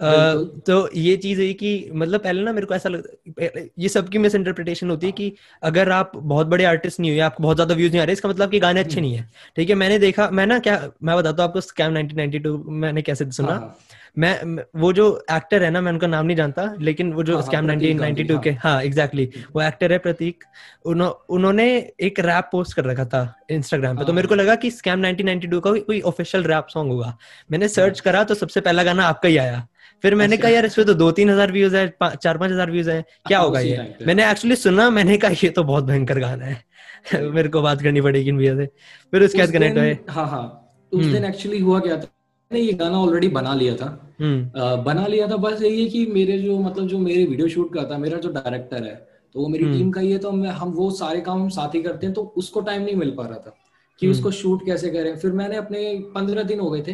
uh, 0.00 0.60
तो 0.66 0.74
ये 0.94 1.16
चीज़ 1.16 1.40
है 1.40 1.52
कि 1.54 1.90
मतलब 1.94 2.20
पहले 2.20 2.42
ना 2.42 2.52
मेरे 2.52 2.66
को 2.66 2.74
ऐसा 2.74 2.88
लगता 2.88 3.62
ये 3.78 3.88
सबकी 3.88 4.18
मिस 4.18 4.34
इंटरप्रिटेशन 4.34 4.90
होती 4.90 5.06
है 5.06 5.12
कि 5.12 5.32
अगर 5.62 5.90
आप 5.90 6.12
बहुत 6.16 6.46
बड़े 6.46 6.64
आर्टिस्ट 6.64 7.00
नहीं 7.00 7.10
हुए 7.10 7.20
आपको 7.20 7.42
बहुत 7.42 7.56
ज़्यादा 7.56 7.74
व्यूज़ 7.74 7.92
नहीं 7.92 8.00
आ 8.00 8.04
रहे 8.04 8.12
इसका 8.12 8.28
मतलब 8.28 8.50
कि 8.50 8.58
गाने 8.60 8.80
अच्छे 8.80 9.00
नहीं 9.00 9.14
है। 9.14 9.28
ठीक 9.56 9.68
है 9.68 9.74
मैंने 9.74 9.98
देखा 9.98 10.28
मैं 10.30 10.46
ना 10.46 10.58
क्या 10.58 10.76
मैं 11.02 11.16
बताता 11.16 11.42
हूँ 11.42 11.48
आपको 11.48 11.60
स्कैम 11.60 11.92
1992 11.92 12.56
मैंने 12.84 13.02
कैसे 13.02 13.30
सुना। 13.30 13.52
हाँ, 13.52 13.58
हाँ। 13.58 13.76
मैं 14.18 14.64
वो 14.76 14.92
जो 14.92 15.06
एक्टर 15.32 15.62
है 15.62 15.70
ना 15.70 15.80
मैं 15.80 15.92
उनका 15.92 16.06
नाम 16.06 16.26
नहीं 16.26 16.36
जानता 16.36 16.74
लेकिन 16.80 17.12
वो 17.12 17.22
जो 17.22 17.34
हाँ, 17.34 17.42
स्कैम 17.42 17.64
नाइनटीन 17.64 18.00
नाइनटी 18.00 18.24
टू 18.24 18.38
के 18.38 18.50
हाँ। 18.50 18.82
एग्जैक्टली 18.82 19.26
exactly, 19.26 19.54
वो 19.56 19.62
एक्टर 19.62 19.92
है 19.92 19.98
प्रतीक। 19.98 20.44
उन्होंने 20.86 21.66
एक 22.00 22.20
रैप 22.20 22.48
पोस्ट 22.52 22.76
कर 22.76 22.84
रखा 22.84 23.04
था 23.04 23.34
इंस्टाग्राम 23.50 23.96
पे। 23.96 24.04
तो 24.04 24.12
मेरे 24.12 24.28
को 24.28 24.34
लगा 24.34 24.54
कि 24.54 24.70
स्कैम 24.70 25.06
1992 25.06 25.60
का 25.60 25.72
कोई 25.72 26.00
ऑफिशियल 26.00 26.44
रैप 26.44 26.66
सॉन्ग 26.68 26.92
होगा। 26.92 27.16
मैंने 27.52 27.68
सर्च 27.68 28.00
करा 28.00 28.24
तो 28.24 28.34
सबसे 28.34 28.60
पहला 28.60 28.82
गाना 28.82 29.04
आपका 29.04 29.28
ही 29.28 29.36
आया। 29.36 29.66
फिर 30.02 30.14
मैंने 30.14 30.36
कहा 30.36 30.50
यार 30.50 30.66
इसमें 30.66 30.86
तो 30.86 30.94
दो 30.94 31.10
तीन 31.12 31.30
हज़ार 31.30 31.52
व्यूज़ 31.52 31.76
है 31.76 31.86
चार 32.02 32.38
पाँच 32.38 32.52
हज़ार 32.52 32.70
व्यूज़ 32.70 32.90
है। 32.90 33.04
क्या 33.26 33.38
होगा 33.38 33.60
ये? 33.60 33.96
मैंने 34.06 34.30
एक्चुअली 34.30 34.56
सुना 34.56 34.90
मैंने 34.90 35.16
कहा 35.18 35.30
ये 35.42 35.48
तो 35.48 35.64
बहुत 35.64 35.84
भयंकर 35.84 36.18
गाना 36.18 36.44
है। 36.44 36.62
मेरे 37.30 37.48
को 37.48 37.62
बात 37.62 37.82
करनी 37.82 38.00
पड़ेगी 38.00 38.28
इन 38.28 38.38
भैया 38.38 38.56
से। 38.56 38.66
फिर 39.12 39.22
उसके 39.22 39.38
बाद 39.38 39.52
कनेक्ट 39.52 39.78
हुए। 39.78 39.98
हाँ 40.10 40.26
हाँ। 40.28 40.44
उस 40.92 41.06
दिन 41.06 41.24
एक्चुअली 41.24 41.58
हुआ 41.58 41.80
क्या 41.80 41.96
था? 41.96 42.08
मैंने 42.50 42.64
ये 42.64 42.72
गाना 42.72 42.98
ऑलरेडी 42.98 43.28
बना 43.30 43.54
लिया 43.54 43.74
था 43.76 43.86
हम्म। 44.20 44.82
बना 44.82 45.06
लिया 45.06 45.28
था 45.28 45.36
बस 45.38 45.62
यही 45.62 45.82
है 45.82 45.88
कि 45.90 46.06
मेरे 46.08 46.38
जो 46.38 46.58
मतलब 46.58 46.86
जो 46.86 46.98
मेरे 46.98 47.24
वीडियो 47.24 47.48
शूट 47.48 47.72
का 47.74 47.84
था 47.84 47.98
मेरा 47.98 48.18
जो 48.18 48.30
डायरेक्टर 48.32 48.84
है 48.84 48.94
तो 49.34 49.40
वो 49.40 49.48
मेरी 49.48 49.64
टीम 49.64 49.74
हम्म। 49.74 49.90
का 49.90 50.00
ही 50.00 50.12
है 50.12 50.18
तो 50.18 50.30
हम 50.30 50.70
वो 50.72 50.90
सारे 50.92 51.20
काम 51.20 51.40
हम 51.40 51.48
साथ 51.50 51.74
ही 51.74 51.82
करते 51.82 52.06
हैं 52.06 52.14
तो 52.14 52.22
उसको 52.36 52.60
टाइम 52.60 52.82
नहीं 52.82 52.94
मिल 52.96 53.10
पा 53.10 53.26
रहा 53.26 53.38
था 53.38 53.54
कि 54.02 54.06
हम्म। 54.06 54.16
उसको 54.16 54.30
शूट 54.32 54.64
कैसे 54.66 54.90
करें 54.90 55.16
फिर 55.16 55.32
मैंने 55.32 55.56
अपने 55.56 55.82
पंद्रह 56.14 56.42
दिन 56.44 56.60
हो 56.60 56.70
गए 56.70 56.82
थे 56.82 56.92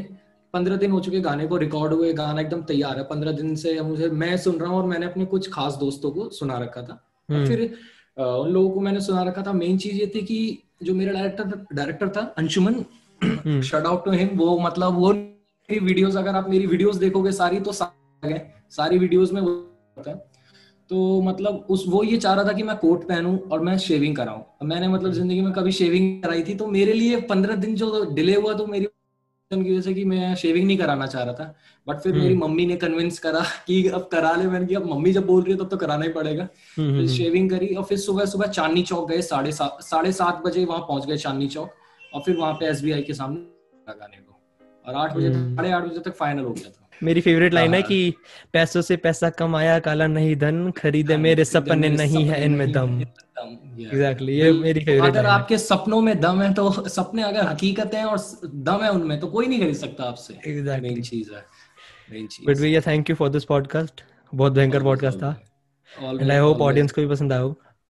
पंद्रह 0.54 0.76
दिन 0.76 0.90
हो 0.90 1.00
चुके 1.00 1.20
गाने 1.20 1.46
को 1.46 1.56
रिकॉर्ड 1.56 1.92
हुए 1.92 2.12
गाना 2.12 2.40
एकदम 2.40 2.62
तैयार 2.64 2.98
है 2.98 3.04
पंद्रह 3.04 3.32
दिन 3.32 3.54
से 3.56 3.80
मुझे 3.82 4.08
मैं 4.16 4.36
सुन 4.38 4.58
रहा 4.58 4.70
हूँ 4.70 4.78
और 4.78 4.86
मैंने 4.86 5.06
अपने 5.06 5.24
कुछ 5.26 5.50
खास 5.52 5.76
दोस्तों 5.76 6.10
को 6.10 6.28
सुना 6.32 6.58
रखा 6.58 6.82
था 6.82 7.00
फिर 7.28 7.62
उन 8.16 8.50
लोगों 8.50 8.70
को 8.70 8.80
मैंने 8.80 9.00
सुना 9.00 9.22
रखा 9.22 9.42
था 9.42 9.52
मेन 9.54 9.78
चीज़ 9.78 9.94
ये 9.94 10.10
थी 10.14 10.22
कि 10.22 10.38
जो 10.82 10.94
मेरा 10.94 11.12
डायरेक्टर 11.12 11.66
डायरेक्टर 11.72 12.08
था 12.08 12.20
Anshuman 12.38 12.84
shout 13.62 13.86
out 13.86 14.04
to 14.04 14.10
him 14.12 14.36
वो 14.36 14.58
मतलब 14.58 14.98
वो 14.98 15.12
मेरी 15.68 15.84
वीडियोस 15.86 16.16
अगर 16.16 16.34
आप 16.34 16.48
मेरी 16.50 16.66
वीडियोस 16.66 16.96
देखोगे 16.96 17.32
सारी 17.32 17.60
तो 17.60 17.72
सारी, 17.72 18.34
सारी 18.70 18.98
वीडियोस 18.98 19.32
में 19.32 19.40
वो 19.40 19.50
होता 19.98 20.10
है। 20.10 20.16
तो 20.88 21.20
मतलब 21.22 21.66
उस 21.70 21.84
वो 21.88 22.02
ये 22.04 22.16
चाह 22.16 22.34
रहा 22.34 22.44
था 22.44 22.52
कि 22.52 22.62
मैं 22.62 22.76
कोट 22.76 23.08
पहनूं 23.08 23.38
और 23.38 23.60
मैं 23.60 23.78
शेविंग 23.78 24.16
कराऊं। 24.16 24.66
मैंने 24.66 24.88
मतलब 24.88 25.12
ज़िंदगी 25.12 25.40
में 25.40 25.52
कभी 25.52 25.72
शेविंग 25.72 26.22
कराई 26.22 26.42
थी। 26.42 26.54
तो 26.54 26.66
मेरे 26.66 26.92
लिए 26.92 27.20
पंद्रह 27.20 27.56
दिन 27.56 27.74
जो 27.74 28.14
डिले 28.14 28.34
हुआ 28.34 28.54
तो 28.54 28.66
मेरी 28.66 28.88
की 29.50 29.70
वजह 29.70 29.80
से 29.80 29.94
कि 29.94 30.04
मैं 30.04 30.34
शेविंग 30.34 30.66
नहीं 30.66 30.76
कराना 30.78 31.06
चाह 31.06 31.22
रहा 31.22 31.34
था। 31.34 31.54
बट 31.86 31.96
फिर 31.96 32.12
मेरी 32.12 32.34
हम्म। 32.34 32.44
मम्मी 32.44 32.66
ने 32.66 32.76
कन्विंस 32.76 33.18
करा 33.18 33.40
कि 33.66 33.88
अब 33.88 34.08
करा 34.12 34.34
ले 34.36 34.46
मैंने 34.46 34.66
कि 34.66 34.74
अब 34.74 34.90
मम्मी 34.90 35.12
जब 35.12 35.26
बोल 35.26 35.42
रही 35.42 35.52
है 35.52 35.58
तब 35.58 35.68
तो 35.68 35.76
कराना 35.76 36.04
ही 36.04 36.10
पड़ेगा। 36.10 36.48
हम्म, 36.78 36.98
फिर 36.98 37.08
शेविंग 37.08 37.52
हम्म, 37.52 37.58
करी 37.58 37.74
और 37.74 37.84
फिर 37.84 37.98
सुबह 37.98 38.24
सुबह 38.24 38.46
चांदनी 38.46 38.82
चौक 38.82 39.08
गए। 39.10 39.22
साढ़े 39.22 39.52
सात 39.52 39.78
साढ़े 39.82 40.12
सात 40.12 40.42
बजे 40.46 40.64
वहाँ 40.64 40.80
पहुँच 40.80 41.06
गए 41.06 41.16
चांदनी 41.16 41.48
चौक 41.48 41.70
और 42.14 42.22
फिर 42.22 42.36
वहाँ 42.36 42.52
पे 42.52 42.66
एसबीआई 42.66 43.02
के 43.02 43.14
सामने 43.14 43.40
लगाने 43.92 44.16
को। 44.16 44.40
और 44.86 44.94
आठ 44.94 45.14
बजे 45.16 45.32
साढ़े 45.32 45.70
आठ 45.72 45.84
बजे 45.84 45.98
तक 46.00 46.16
फाइनल 46.16 46.42
हो 46.42 46.50
गया 46.50 46.70
था। 46.70 46.80
मेरी 47.02 47.20
फेवरेट 47.20 47.54
लाइन 47.54 47.74
है 47.74 47.80
हाँ। 47.80 47.88
कि 47.88 48.14
पैसों 48.52 48.82
से 48.82 48.96
पैसा 48.96 49.30
कमाया 49.30 49.78
काला 49.78 50.06
नहीं 50.06 50.36
धन 50.36 50.70
खरीदे 50.70 51.14
हाँ, 51.14 51.22
मेरे 51.22 51.44
सपने 51.44 51.88
नहीं 51.88 52.24
है 52.26 52.44
इनमें 52.44 52.72
दम। 52.72 53.00
एग्जैक्टली 53.00 54.38
ये 54.38 54.52
मेरी 54.52 54.84
फेवरेट 54.84 55.16
अगर 55.16 55.26
आपके 55.26 55.58
सपनों 55.58 56.00
में 56.00 56.20
दम 56.20 56.42
है 56.42 56.52
तो 56.54 56.70
सपने 56.88 57.22
अगर 57.22 57.46
हकीकत 57.46 57.94
है 57.94 58.04
और 58.04 58.18
दम 58.46 58.84
है 58.84 58.90
उनमें 58.90 59.18
तो 59.20 59.26
कोई 59.26 59.46
नहीं 59.46 59.60
खरीद 59.60 59.76
सकता 59.76 60.04
आपसे। 60.04 60.38
एग्जैक्टली 60.46 61.02
चीज़ 61.02 61.34
है 61.34 61.44
बट 62.46 62.56
भैया 62.56 62.80
thank 62.80 63.10
you 63.10 63.16
for 63.16 63.28
this 63.28 63.44
podcast 63.44 64.02
बहुत 64.34 64.52
भयंकर 64.52 64.82
पॉडकास्ट 64.82 65.18
था। 65.18 65.36
एंड 66.02 66.30
आई 66.30 66.38
होप 66.38 66.60
ऑडियंस 66.60 66.92
को 66.92 67.00
भी 67.00 67.08
पसंद 67.08 67.32
आया 67.32 67.40